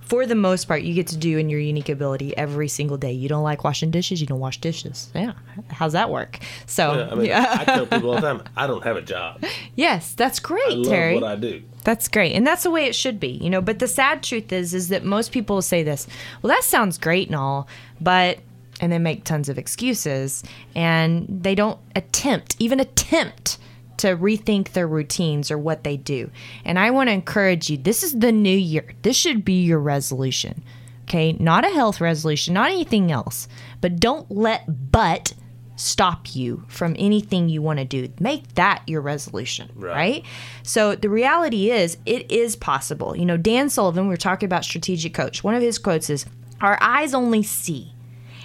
for 0.00 0.26
the 0.26 0.34
most 0.34 0.66
part, 0.66 0.82
you 0.82 0.94
get 0.94 1.06
to 1.08 1.16
do 1.16 1.38
in 1.38 1.48
your 1.48 1.60
unique 1.60 1.88
ability 1.88 2.36
every 2.36 2.68
single 2.68 2.96
day. 2.96 3.12
You 3.12 3.28
don't 3.28 3.42
like 3.42 3.62
washing 3.64 3.90
dishes, 3.90 4.20
you 4.20 4.26
don't 4.26 4.40
wash 4.40 4.58
dishes. 4.58 5.10
Yeah. 5.14 5.32
How's 5.68 5.92
that 5.92 6.10
work? 6.10 6.38
So, 6.66 7.08
I 7.10 7.14
mean, 7.14 7.26
yeah. 7.26 7.56
I 7.60 7.64
tell 7.64 7.86
people 7.86 8.10
all 8.10 8.16
the 8.16 8.20
time, 8.22 8.42
I 8.56 8.66
don't 8.66 8.82
have 8.82 8.96
a 8.96 9.02
job. 9.02 9.44
yes, 9.76 10.14
that's 10.14 10.40
great, 10.40 10.84
Terry. 10.84 11.14
what 11.14 11.24
I 11.24 11.36
do. 11.36 11.62
That's 11.84 12.08
great. 12.08 12.34
And 12.34 12.46
that's 12.46 12.62
the 12.62 12.70
way 12.70 12.86
it 12.86 12.94
should 12.94 13.20
be, 13.20 13.28
you 13.28 13.50
know. 13.50 13.60
But 13.62 13.78
the 13.78 13.88
sad 13.88 14.22
truth 14.22 14.52
is 14.52 14.74
is 14.74 14.88
that 14.88 15.04
most 15.04 15.32
people 15.32 15.62
say 15.62 15.82
this, 15.82 16.06
well, 16.42 16.48
that 16.52 16.64
sounds 16.64 16.98
great 16.98 17.28
and 17.28 17.36
all, 17.36 17.68
but 18.00 18.38
and 18.80 18.90
they 18.90 18.98
make 18.98 19.24
tons 19.24 19.48
of 19.48 19.58
excuses 19.58 20.42
and 20.74 21.26
they 21.28 21.54
don't 21.54 21.78
attempt, 21.94 22.56
even 22.58 22.80
attempt 22.80 23.58
to 23.98 24.16
rethink 24.16 24.72
their 24.72 24.88
routines 24.88 25.50
or 25.50 25.58
what 25.58 25.84
they 25.84 25.96
do. 25.96 26.30
And 26.64 26.78
I 26.78 26.90
want 26.90 27.08
to 27.08 27.12
encourage 27.12 27.68
you, 27.68 27.76
this 27.76 28.02
is 28.02 28.18
the 28.18 28.32
new 28.32 28.56
year. 28.56 28.94
This 29.02 29.16
should 29.16 29.44
be 29.44 29.62
your 29.62 29.78
resolution. 29.78 30.62
Okay? 31.04 31.32
Not 31.32 31.66
a 31.66 31.70
health 31.70 32.00
resolution, 32.00 32.54
not 32.54 32.70
anything 32.70 33.12
else. 33.12 33.46
But 33.82 34.00
don't 34.00 34.30
let 34.30 34.90
but 34.90 35.34
stop 35.76 36.34
you 36.34 36.64
from 36.68 36.94
anything 36.98 37.48
you 37.48 37.62
want 37.62 37.78
to 37.78 37.84
do. 37.84 38.08
Make 38.20 38.54
that 38.54 38.82
your 38.86 39.00
resolution, 39.00 39.70
Right. 39.74 39.94
right? 39.94 40.24
So 40.62 40.94
the 40.94 41.08
reality 41.08 41.70
is, 41.70 41.96
it 42.06 42.30
is 42.30 42.54
possible. 42.54 43.16
You 43.16 43.24
know, 43.24 43.36
Dan 43.38 43.68
Sullivan, 43.70 44.04
we 44.04 44.10
were 44.10 44.16
talking 44.18 44.46
about 44.46 44.64
strategic 44.64 45.14
coach. 45.14 45.42
One 45.42 45.54
of 45.54 45.62
his 45.62 45.78
quotes 45.78 46.10
is, 46.10 46.26
Our 46.60 46.78
eyes 46.82 47.14
only 47.14 47.42
see, 47.42 47.92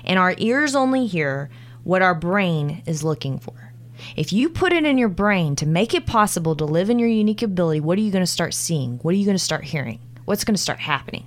and 0.06 0.18
our 0.20 0.36
ears 0.38 0.76
only 0.76 1.08
hear 1.08 1.50
what 1.84 2.02
our 2.02 2.16
brain 2.16 2.82
is 2.86 3.04
looking 3.04 3.40
for. 3.40 3.54
If 4.16 4.34
you 4.34 4.50
put 4.50 4.74
it 4.74 4.86
in 4.86 4.98
your 4.98 5.10
brain 5.10 5.56
to 5.58 5.66
make 5.66 5.94
it 5.94 6.06
possible 6.06 6.56
to 6.56 6.66
live 6.66 6.90
in 6.90 7.00
your 7.00 7.10
unique 7.10 7.42
ability, 7.42 7.80
what 7.80 7.98
are 7.98 8.02
you 8.02 8.12
going 8.12 8.24
to 8.24 8.28
start 8.28 8.54
seeing? 8.54 8.98
What 9.00 9.14
are 9.14 9.18
you 9.18 9.26
going 9.26 9.38
to 9.38 9.44
start 9.44 9.64
hearing? 9.64 10.00
What's 10.26 10.44
going 10.44 10.56
to 10.56 10.62
start 10.62 10.80
happening? 10.80 11.26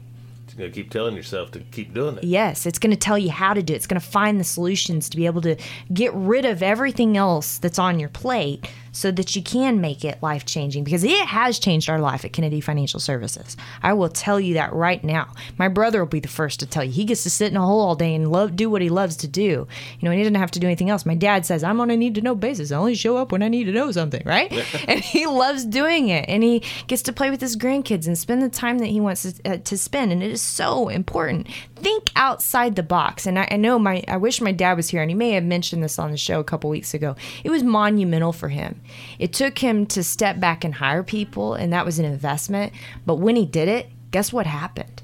You're 0.58 0.66
going 0.66 0.72
to 0.72 0.82
keep 0.82 0.90
telling 0.90 1.14
yourself 1.14 1.52
to 1.52 1.60
keep 1.60 1.94
doing 1.94 2.18
it. 2.18 2.24
Yes, 2.24 2.66
it's 2.66 2.80
going 2.80 2.90
to 2.90 2.96
tell 2.96 3.16
you 3.16 3.30
how 3.30 3.54
to 3.54 3.62
do 3.62 3.72
it. 3.72 3.76
It's 3.76 3.86
going 3.86 4.00
to 4.00 4.06
find 4.06 4.40
the 4.40 4.44
solutions 4.44 5.08
to 5.08 5.16
be 5.16 5.26
able 5.26 5.40
to 5.42 5.54
get 5.92 6.12
rid 6.14 6.44
of 6.44 6.64
everything 6.64 7.16
else 7.16 7.58
that's 7.58 7.78
on 7.78 8.00
your 8.00 8.08
plate 8.08 8.68
so 8.98 9.12
that 9.12 9.36
you 9.36 9.42
can 9.42 9.80
make 9.80 10.04
it 10.04 10.20
life 10.20 10.44
changing 10.44 10.82
because 10.82 11.04
it 11.04 11.26
has 11.26 11.60
changed 11.60 11.88
our 11.88 12.00
life 12.00 12.24
at 12.24 12.32
Kennedy 12.32 12.60
Financial 12.60 12.98
Services. 12.98 13.56
I 13.80 13.92
will 13.92 14.08
tell 14.08 14.40
you 14.40 14.54
that 14.54 14.72
right 14.72 15.02
now. 15.04 15.32
My 15.56 15.68
brother 15.68 16.00
will 16.00 16.08
be 16.08 16.18
the 16.18 16.26
first 16.26 16.58
to 16.60 16.66
tell 16.66 16.82
you. 16.82 16.90
He 16.90 17.04
gets 17.04 17.22
to 17.22 17.30
sit 17.30 17.52
in 17.52 17.56
a 17.56 17.64
hole 17.64 17.80
all 17.80 17.94
day 17.94 18.12
and 18.12 18.32
love 18.32 18.56
do 18.56 18.68
what 18.68 18.82
he 18.82 18.88
loves 18.88 19.16
to 19.18 19.28
do. 19.28 19.68
You 20.00 20.02
know, 20.02 20.10
he 20.10 20.18
doesn't 20.18 20.34
have 20.34 20.50
to 20.50 20.58
do 20.58 20.66
anything 20.66 20.90
else. 20.90 21.06
My 21.06 21.14
dad 21.14 21.46
says, 21.46 21.62
I'm 21.62 21.80
on 21.80 21.90
a 21.92 21.96
need 21.96 22.16
to 22.16 22.20
know 22.20 22.34
basis. 22.34 22.72
I 22.72 22.76
only 22.76 22.96
show 22.96 23.16
up 23.16 23.30
when 23.30 23.40
I 23.40 23.48
need 23.48 23.64
to 23.64 23.72
know 23.72 23.92
something, 23.92 24.22
right? 24.26 24.52
and 24.88 24.98
he 24.98 25.28
loves 25.28 25.64
doing 25.64 26.08
it. 26.08 26.24
And 26.28 26.42
he 26.42 26.64
gets 26.88 27.02
to 27.02 27.12
play 27.12 27.30
with 27.30 27.40
his 27.40 27.56
grandkids 27.56 28.08
and 28.08 28.18
spend 28.18 28.42
the 28.42 28.48
time 28.48 28.78
that 28.78 28.86
he 28.86 28.98
wants 28.98 29.22
to, 29.22 29.52
uh, 29.52 29.56
to 29.58 29.78
spend. 29.78 30.10
And 30.10 30.24
it 30.24 30.32
is 30.32 30.42
so 30.42 30.88
important. 30.88 31.46
Think 31.80 32.10
outside 32.16 32.76
the 32.76 32.82
box. 32.82 33.26
And 33.26 33.38
I, 33.38 33.48
I 33.50 33.56
know 33.56 33.78
my, 33.78 34.02
I 34.08 34.16
wish 34.16 34.40
my 34.40 34.52
dad 34.52 34.76
was 34.76 34.88
here, 34.88 35.02
and 35.02 35.10
he 35.10 35.14
may 35.14 35.32
have 35.32 35.44
mentioned 35.44 35.82
this 35.82 35.98
on 35.98 36.10
the 36.10 36.16
show 36.16 36.40
a 36.40 36.44
couple 36.44 36.70
weeks 36.70 36.94
ago. 36.94 37.16
It 37.44 37.50
was 37.50 37.62
monumental 37.62 38.32
for 38.32 38.48
him. 38.48 38.80
It 39.18 39.32
took 39.32 39.58
him 39.58 39.86
to 39.86 40.02
step 40.02 40.40
back 40.40 40.64
and 40.64 40.74
hire 40.74 41.02
people, 41.02 41.54
and 41.54 41.72
that 41.72 41.84
was 41.84 41.98
an 41.98 42.04
investment. 42.04 42.72
But 43.06 43.16
when 43.16 43.36
he 43.36 43.46
did 43.46 43.68
it, 43.68 43.88
guess 44.10 44.32
what 44.32 44.46
happened? 44.46 45.02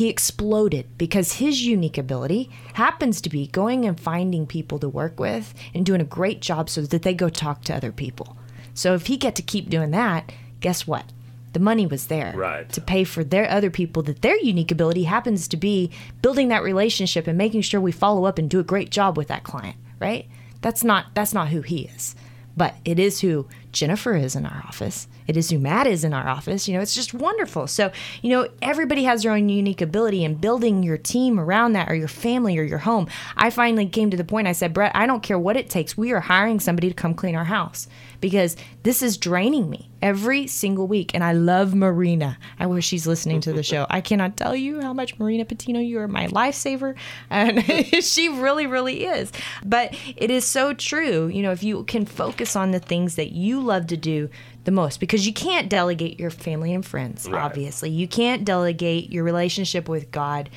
he 0.00 0.08
exploded 0.08 0.86
because 0.96 1.34
his 1.34 1.66
unique 1.66 1.98
ability 1.98 2.48
happens 2.72 3.20
to 3.20 3.28
be 3.28 3.46
going 3.48 3.84
and 3.84 4.00
finding 4.00 4.46
people 4.46 4.78
to 4.78 4.88
work 4.88 5.20
with 5.20 5.52
and 5.74 5.84
doing 5.84 6.00
a 6.00 6.04
great 6.04 6.40
job 6.40 6.70
so 6.70 6.80
that 6.80 7.02
they 7.02 7.12
go 7.12 7.28
talk 7.28 7.62
to 7.62 7.74
other 7.74 7.92
people. 7.92 8.34
So 8.72 8.94
if 8.94 9.08
he 9.08 9.18
get 9.18 9.34
to 9.36 9.42
keep 9.42 9.68
doing 9.68 9.90
that, 9.90 10.32
guess 10.60 10.86
what? 10.86 11.04
The 11.52 11.60
money 11.60 11.86
was 11.86 12.06
there 12.06 12.32
Right. 12.36 12.68
to 12.72 12.80
pay 12.80 13.04
for 13.04 13.24
their 13.24 13.50
other 13.50 13.70
people 13.70 14.02
that 14.04 14.22
their 14.22 14.36
unique 14.38 14.70
ability 14.70 15.04
happens 15.04 15.48
to 15.48 15.56
be 15.56 15.90
building 16.22 16.48
that 16.48 16.62
relationship 16.62 17.26
and 17.26 17.36
making 17.36 17.62
sure 17.62 17.80
we 17.80 17.92
follow 17.92 18.24
up 18.24 18.38
and 18.38 18.48
do 18.48 18.60
a 18.60 18.64
great 18.64 18.90
job 18.90 19.16
with 19.16 19.28
that 19.28 19.42
client, 19.42 19.76
right? 19.98 20.28
That's 20.60 20.84
not 20.84 21.06
that's 21.14 21.34
not 21.34 21.48
who 21.48 21.62
he 21.62 21.82
is. 21.96 22.14
But 22.56 22.74
it 22.84 22.98
is 22.98 23.20
who 23.20 23.46
Jennifer 23.72 24.14
is 24.14 24.36
in 24.36 24.44
our 24.46 24.62
office. 24.66 25.08
It 25.30 25.36
is 25.36 25.48
who 25.48 25.60
Matt 25.60 25.86
is 25.86 26.02
in 26.02 26.12
our 26.12 26.26
office. 26.26 26.66
You 26.66 26.74
know, 26.74 26.80
it's 26.80 26.92
just 26.92 27.14
wonderful. 27.14 27.68
So, 27.68 27.92
you 28.20 28.30
know, 28.30 28.48
everybody 28.60 29.04
has 29.04 29.22
their 29.22 29.30
own 29.30 29.48
unique 29.48 29.80
ability 29.80 30.24
and 30.24 30.40
building 30.40 30.82
your 30.82 30.98
team 30.98 31.38
around 31.38 31.74
that 31.74 31.88
or 31.88 31.94
your 31.94 32.08
family 32.08 32.58
or 32.58 32.64
your 32.64 32.78
home. 32.78 33.06
I 33.36 33.50
finally 33.50 33.86
came 33.86 34.10
to 34.10 34.16
the 34.16 34.24
point 34.24 34.48
I 34.48 34.52
said, 34.52 34.74
Brett, 34.74 34.90
I 34.92 35.06
don't 35.06 35.22
care 35.22 35.38
what 35.38 35.56
it 35.56 35.70
takes. 35.70 35.96
We 35.96 36.10
are 36.10 36.18
hiring 36.18 36.58
somebody 36.58 36.88
to 36.88 36.94
come 36.94 37.14
clean 37.14 37.36
our 37.36 37.44
house 37.44 37.86
because 38.20 38.56
this 38.82 39.02
is 39.02 39.16
draining 39.16 39.70
me 39.70 39.88
every 40.02 40.48
single 40.48 40.88
week. 40.88 41.14
And 41.14 41.22
I 41.22 41.32
love 41.32 41.76
Marina. 41.76 42.36
I 42.58 42.66
wish 42.66 42.86
she's 42.86 43.06
listening 43.06 43.40
to 43.42 43.52
the 43.52 43.62
show. 43.62 43.86
I 43.88 44.00
cannot 44.00 44.36
tell 44.36 44.56
you 44.56 44.80
how 44.80 44.92
much 44.92 45.16
Marina 45.16 45.44
Patino, 45.44 45.78
you 45.78 46.00
are 46.00 46.08
my 46.08 46.26
lifesaver. 46.26 46.96
And 47.30 47.64
she 48.04 48.28
really, 48.28 48.66
really 48.66 49.04
is. 49.04 49.30
But 49.64 49.94
it 50.16 50.30
is 50.30 50.44
so 50.44 50.74
true. 50.74 51.28
You 51.28 51.42
know, 51.42 51.52
if 51.52 51.62
you 51.62 51.84
can 51.84 52.04
focus 52.04 52.56
on 52.56 52.72
the 52.72 52.80
things 52.80 53.14
that 53.14 53.30
you 53.32 53.60
love 53.60 53.86
to 53.88 53.96
do 53.96 54.28
the 54.64 54.70
most, 54.70 55.00
because 55.00 55.26
you 55.26 55.32
can't 55.32 55.68
delegate 55.68 56.18
your 56.20 56.30
family 56.30 56.72
and 56.74 56.84
friends, 56.84 57.28
Right. 57.28 57.42
obviously. 57.42 57.90
You 57.90 58.06
can't 58.06 58.44
delegate 58.44 59.10
your 59.10 59.24
relationship 59.24 59.88
with 59.88 60.10
God. 60.10 60.50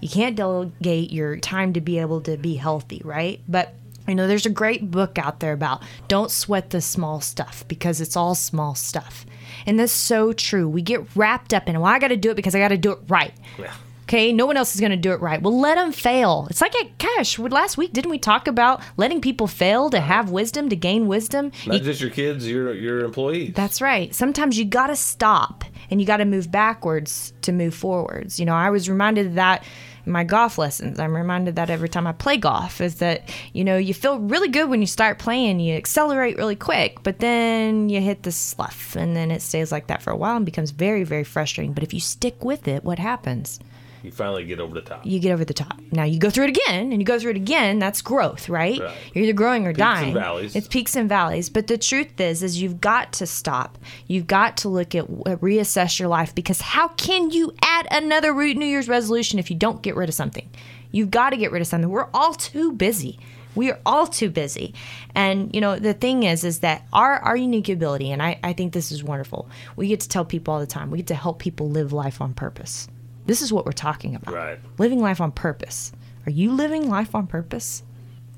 You 0.00 0.08
can't 0.08 0.36
delegate 0.36 1.10
your 1.12 1.36
time 1.38 1.72
to 1.72 1.80
be 1.80 1.98
able 1.98 2.20
to 2.22 2.36
be 2.36 2.54
healthy, 2.54 3.02
right? 3.04 3.40
But 3.48 3.74
you 4.06 4.14
know, 4.14 4.26
there's 4.26 4.46
a 4.46 4.50
great 4.50 4.90
book 4.90 5.18
out 5.18 5.40
there 5.40 5.52
about 5.52 5.82
don't 6.08 6.30
sweat 6.30 6.70
the 6.70 6.80
small 6.80 7.20
stuff 7.20 7.62
because 7.68 8.00
it's 8.00 8.16
all 8.16 8.34
small 8.34 8.74
stuff. 8.74 9.26
And 9.66 9.78
that's 9.78 9.92
so 9.92 10.32
true. 10.32 10.66
We 10.66 10.80
get 10.80 11.04
wrapped 11.14 11.52
up 11.52 11.68
in, 11.68 11.78
well, 11.78 11.92
I 11.92 11.98
got 11.98 12.08
to 12.08 12.16
do 12.16 12.30
it 12.30 12.34
because 12.34 12.54
I 12.54 12.58
got 12.58 12.68
to 12.68 12.78
do 12.78 12.92
it 12.92 12.98
right. 13.08 13.34
Yeah. 13.58 13.74
Okay, 14.08 14.32
no 14.32 14.46
one 14.46 14.56
else 14.56 14.74
is 14.74 14.80
going 14.80 14.90
to 14.90 14.96
do 14.96 15.12
it 15.12 15.20
right. 15.20 15.42
Well, 15.42 15.60
let 15.60 15.74
them 15.74 15.92
fail. 15.92 16.46
It's 16.48 16.62
like, 16.62 16.74
gosh, 16.96 17.38
last 17.38 17.76
week 17.76 17.92
didn't 17.92 18.10
we 18.10 18.18
talk 18.18 18.48
about 18.48 18.80
letting 18.96 19.20
people 19.20 19.46
fail 19.46 19.90
to 19.90 20.00
have 20.00 20.30
wisdom, 20.30 20.70
to 20.70 20.76
gain 20.76 21.08
wisdom? 21.08 21.52
Not 21.66 21.82
just 21.82 22.00
your 22.00 22.08
kids, 22.08 22.48
your 22.48 22.72
your 22.72 23.04
employees. 23.04 23.52
That's 23.54 23.82
right. 23.82 24.14
Sometimes 24.14 24.58
you 24.58 24.64
got 24.64 24.86
to 24.86 24.96
stop 24.96 25.62
and 25.90 26.00
you 26.00 26.06
got 26.06 26.16
to 26.16 26.24
move 26.24 26.50
backwards 26.50 27.34
to 27.42 27.52
move 27.52 27.74
forwards. 27.74 28.40
You 28.40 28.46
know, 28.46 28.54
I 28.54 28.70
was 28.70 28.88
reminded 28.88 29.26
of 29.26 29.34
that 29.34 29.62
in 30.06 30.12
my 30.12 30.24
golf 30.24 30.56
lessons. 30.56 30.98
I'm 30.98 31.14
reminded 31.14 31.56
that 31.56 31.68
every 31.68 31.90
time 31.90 32.06
I 32.06 32.12
play 32.12 32.38
golf 32.38 32.80
is 32.80 33.00
that, 33.00 33.28
you 33.52 33.62
know, 33.62 33.76
you 33.76 33.92
feel 33.92 34.20
really 34.20 34.48
good 34.48 34.70
when 34.70 34.80
you 34.80 34.86
start 34.86 35.18
playing, 35.18 35.60
you 35.60 35.74
accelerate 35.74 36.38
really 36.38 36.56
quick, 36.56 37.02
but 37.02 37.18
then 37.18 37.90
you 37.90 38.00
hit 38.00 38.22
the 38.22 38.32
slough 38.32 38.96
and 38.96 39.14
then 39.14 39.30
it 39.30 39.42
stays 39.42 39.70
like 39.70 39.88
that 39.88 40.00
for 40.00 40.12
a 40.12 40.16
while 40.16 40.36
and 40.36 40.46
becomes 40.46 40.70
very, 40.70 41.04
very 41.04 41.24
frustrating. 41.24 41.74
But 41.74 41.82
if 41.82 41.92
you 41.92 42.00
stick 42.00 42.42
with 42.42 42.66
it, 42.66 42.84
what 42.84 42.98
happens? 42.98 43.60
You 44.02 44.10
finally 44.10 44.44
get 44.44 44.60
over 44.60 44.74
the 44.74 44.80
top. 44.80 45.04
you 45.04 45.18
get 45.18 45.32
over 45.32 45.44
the 45.44 45.54
top. 45.54 45.80
Now 45.92 46.04
you 46.04 46.18
go 46.18 46.30
through 46.30 46.44
it 46.44 46.50
again 46.50 46.92
and 46.92 47.00
you 47.00 47.04
go 47.04 47.18
through 47.18 47.32
it 47.32 47.36
again. 47.36 47.78
That's 47.78 48.00
growth, 48.02 48.48
right? 48.48 48.80
Right. 48.80 48.96
You're 49.14 49.24
either 49.24 49.32
growing 49.32 49.66
or 49.66 49.70
and 49.70 49.78
dying. 49.78 50.14
valleys. 50.14 50.54
It's 50.54 50.68
peaks 50.68 50.96
and 50.96 51.08
valleys. 51.08 51.48
But 51.48 51.66
the 51.66 51.78
truth 51.78 52.20
is, 52.20 52.42
is 52.42 52.60
you've 52.62 52.80
got 52.80 53.12
to 53.14 53.26
stop. 53.26 53.78
You've 54.06 54.26
got 54.26 54.56
to 54.58 54.68
look 54.68 54.94
at 54.94 55.04
uh, 55.04 55.36
reassess 55.36 55.98
your 55.98 56.08
life 56.08 56.34
because 56.34 56.60
how 56.60 56.88
can 56.88 57.30
you 57.30 57.52
add 57.62 57.88
another 57.90 58.32
New 58.32 58.66
Year's 58.66 58.88
resolution 58.88 59.38
if 59.38 59.50
you 59.50 59.56
don't 59.56 59.82
get 59.82 59.96
rid 59.96 60.08
of 60.08 60.14
something? 60.14 60.48
You've 60.90 61.10
got 61.10 61.30
to 61.30 61.36
get 61.36 61.52
rid 61.52 61.60
of 61.60 61.66
something. 61.68 61.90
We're 61.90 62.08
all 62.14 62.34
too 62.34 62.72
busy. 62.72 63.18
We 63.54 63.70
are 63.70 63.78
all 63.84 64.06
too 64.06 64.30
busy. 64.30 64.74
And 65.14 65.52
you 65.54 65.60
know, 65.60 65.78
the 65.78 65.94
thing 65.94 66.22
is 66.22 66.44
is 66.44 66.60
that 66.60 66.86
our 66.92 67.18
our 67.18 67.36
unique 67.36 67.68
ability, 67.68 68.12
and 68.12 68.22
I, 68.22 68.38
I 68.44 68.52
think 68.52 68.72
this 68.72 68.92
is 68.92 69.02
wonderful, 69.02 69.48
we 69.74 69.88
get 69.88 70.00
to 70.00 70.08
tell 70.08 70.24
people 70.24 70.54
all 70.54 70.60
the 70.60 70.66
time, 70.66 70.90
we 70.90 70.98
get 70.98 71.08
to 71.08 71.14
help 71.14 71.40
people 71.40 71.68
live 71.68 71.92
life 71.92 72.20
on 72.20 72.34
purpose. 72.34 72.88
This 73.28 73.42
is 73.42 73.52
what 73.52 73.64
we're 73.64 73.72
talking 73.72 74.16
about. 74.16 74.34
Right. 74.34 74.58
Living 74.78 75.00
life 75.00 75.20
on 75.20 75.30
purpose. 75.30 75.92
Are 76.26 76.30
you 76.30 76.50
living 76.52 76.88
life 76.90 77.14
on 77.14 77.26
purpose 77.26 77.82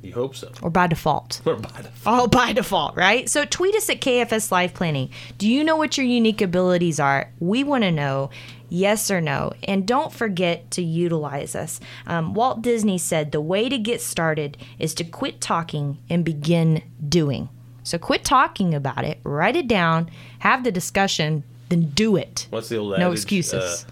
You 0.02 0.12
hope 0.12 0.34
so. 0.36 0.50
or 0.62 0.68
by 0.70 0.86
default? 0.88 1.40
Or 1.46 1.56
by 1.56 1.80
the 1.82 1.88
Oh, 2.04 2.26
by 2.26 2.52
default, 2.52 2.96
right? 2.96 3.28
So 3.30 3.44
tweet 3.44 3.74
us 3.76 3.88
at 3.88 4.00
KFS 4.00 4.50
Life 4.52 4.74
Planning. 4.74 5.10
Do 5.38 5.48
you 5.48 5.64
know 5.64 5.76
what 5.76 5.96
your 5.96 6.06
unique 6.06 6.42
abilities 6.42 7.00
are? 7.00 7.30
We 7.40 7.64
want 7.64 7.84
to 7.84 7.90
know, 7.90 8.30
yes 8.68 9.10
or 9.10 9.20
no. 9.20 9.52
And 9.64 9.86
don't 9.86 10.12
forget 10.12 10.70
to 10.72 10.82
utilize 10.82 11.54
us. 11.54 11.80
Um, 12.06 12.34
Walt 12.34 12.60
Disney 12.62 12.98
said 12.98 13.32
the 13.32 13.40
way 13.40 13.68
to 13.68 13.78
get 13.78 14.00
started 14.00 14.56
is 14.78 14.92
to 14.94 15.04
quit 15.04 15.40
talking 15.40 15.98
and 16.10 16.24
begin 16.24 16.82
doing. 17.08 17.48
So 17.82 17.96
quit 17.98 18.24
talking 18.24 18.74
about 18.74 19.04
it, 19.04 19.18
write 19.24 19.56
it 19.56 19.66
down, 19.68 20.10
have 20.40 20.64
the 20.64 20.70
discussion, 20.72 21.44
then 21.70 21.90
do 21.90 22.16
it. 22.16 22.46
What's 22.50 22.68
the 22.68 22.76
old 22.76 22.98
No 22.98 23.06
adage? 23.06 23.18
excuses. 23.18 23.84
Uh, 23.88 23.90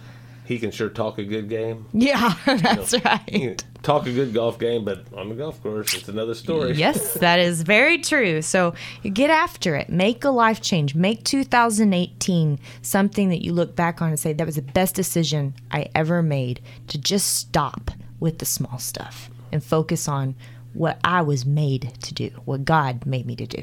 he 0.48 0.58
can 0.58 0.70
sure 0.70 0.88
talk 0.88 1.18
a 1.18 1.24
good 1.24 1.48
game. 1.48 1.84
Yeah, 1.92 2.34
that's 2.46 2.92
He 2.92 2.98
right. 3.04 3.64
talk 3.82 4.06
a 4.06 4.12
good 4.12 4.32
golf 4.32 4.58
game, 4.58 4.82
but 4.84 5.04
on 5.14 5.28
the 5.28 5.34
golf 5.34 5.62
course, 5.62 5.94
it's 5.94 6.08
another 6.08 6.34
story. 6.34 6.72
Yes, 6.72 7.14
that 7.20 7.38
is 7.38 7.60
very 7.62 7.98
true. 7.98 8.40
So 8.40 8.74
you 9.02 9.10
get 9.10 9.28
after 9.28 9.76
it. 9.76 9.90
Make 9.90 10.24
a 10.24 10.30
life 10.30 10.62
change. 10.62 10.94
Make 10.94 11.22
2018 11.24 12.58
something 12.82 13.28
that 13.28 13.44
you 13.44 13.52
look 13.52 13.76
back 13.76 14.00
on 14.02 14.08
and 14.08 14.18
say, 14.18 14.32
that 14.32 14.46
was 14.46 14.56
the 14.56 14.62
best 14.62 14.94
decision 14.94 15.54
I 15.70 15.88
ever 15.94 16.22
made 16.22 16.60
to 16.88 16.98
just 16.98 17.34
stop 17.34 17.90
with 18.18 18.38
the 18.38 18.46
small 18.46 18.78
stuff 18.78 19.30
and 19.52 19.62
focus 19.62 20.08
on 20.08 20.34
what 20.72 20.98
I 21.04 21.22
was 21.22 21.44
made 21.46 21.92
to 22.02 22.14
do, 22.14 22.30
what 22.44 22.64
God 22.64 23.06
made 23.06 23.26
me 23.26 23.36
to 23.36 23.46
do. 23.46 23.62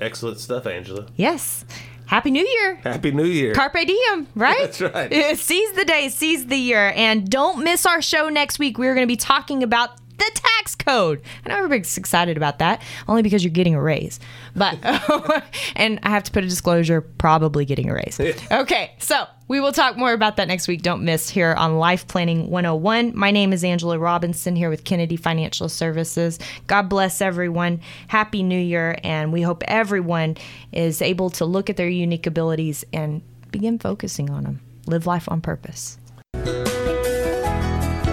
Excellent 0.00 0.38
stuff, 0.38 0.66
Angela. 0.66 1.06
Yes. 1.16 1.64
Happy 2.10 2.32
New 2.32 2.44
Year. 2.44 2.74
Happy 2.82 3.12
New 3.12 3.24
Year. 3.24 3.54
Carpe 3.54 3.86
diem, 3.86 4.26
right? 4.34 4.58
That's 4.58 4.80
right. 4.80 5.38
seize 5.38 5.72
the 5.74 5.84
day, 5.84 6.08
seize 6.08 6.44
the 6.44 6.56
year, 6.56 6.92
and 6.96 7.30
don't 7.30 7.62
miss 7.62 7.86
our 7.86 8.02
show 8.02 8.28
next 8.28 8.58
week. 8.58 8.78
We're 8.78 8.96
going 8.96 9.06
to 9.06 9.12
be 9.12 9.16
talking 9.16 9.62
about 9.62 9.99
the 10.20 10.30
tax 10.34 10.74
code. 10.74 11.22
I 11.44 11.48
know 11.48 11.56
everybody's 11.56 11.96
excited 11.96 12.36
about 12.36 12.58
that, 12.58 12.82
only 13.08 13.22
because 13.22 13.42
you're 13.42 13.52
getting 13.52 13.74
a 13.74 13.82
raise. 13.82 14.20
But 14.54 14.78
and 15.76 15.98
I 16.02 16.10
have 16.10 16.22
to 16.24 16.30
put 16.30 16.44
a 16.44 16.48
disclosure, 16.48 17.00
probably 17.00 17.64
getting 17.64 17.90
a 17.90 17.94
raise. 17.94 18.20
Okay, 18.50 18.92
so 18.98 19.26
we 19.48 19.60
will 19.60 19.72
talk 19.72 19.96
more 19.96 20.12
about 20.12 20.36
that 20.36 20.48
next 20.48 20.68
week. 20.68 20.82
Don't 20.82 21.02
miss 21.02 21.30
here 21.30 21.54
on 21.54 21.78
Life 21.78 22.06
Planning 22.08 22.50
101. 22.50 23.16
My 23.16 23.30
name 23.30 23.52
is 23.52 23.64
Angela 23.64 23.98
Robinson 23.98 24.56
here 24.56 24.68
with 24.68 24.84
Kennedy 24.84 25.16
Financial 25.16 25.68
Services. 25.68 26.38
God 26.66 26.88
bless 26.88 27.20
everyone. 27.20 27.80
Happy 28.08 28.42
New 28.42 28.58
Year, 28.58 28.98
and 29.02 29.32
we 29.32 29.42
hope 29.42 29.62
everyone 29.66 30.36
is 30.72 31.00
able 31.00 31.30
to 31.30 31.44
look 31.44 31.70
at 31.70 31.76
their 31.76 31.88
unique 31.88 32.26
abilities 32.26 32.84
and 32.92 33.22
begin 33.50 33.78
focusing 33.78 34.30
on 34.30 34.44
them. 34.44 34.60
Live 34.86 35.06
life 35.06 35.28
on 35.28 35.40
purpose. 35.40 35.98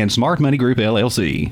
and 0.00 0.10
Smart 0.10 0.40
Money 0.40 0.56
Group 0.56 0.78
LLC. 0.78 1.48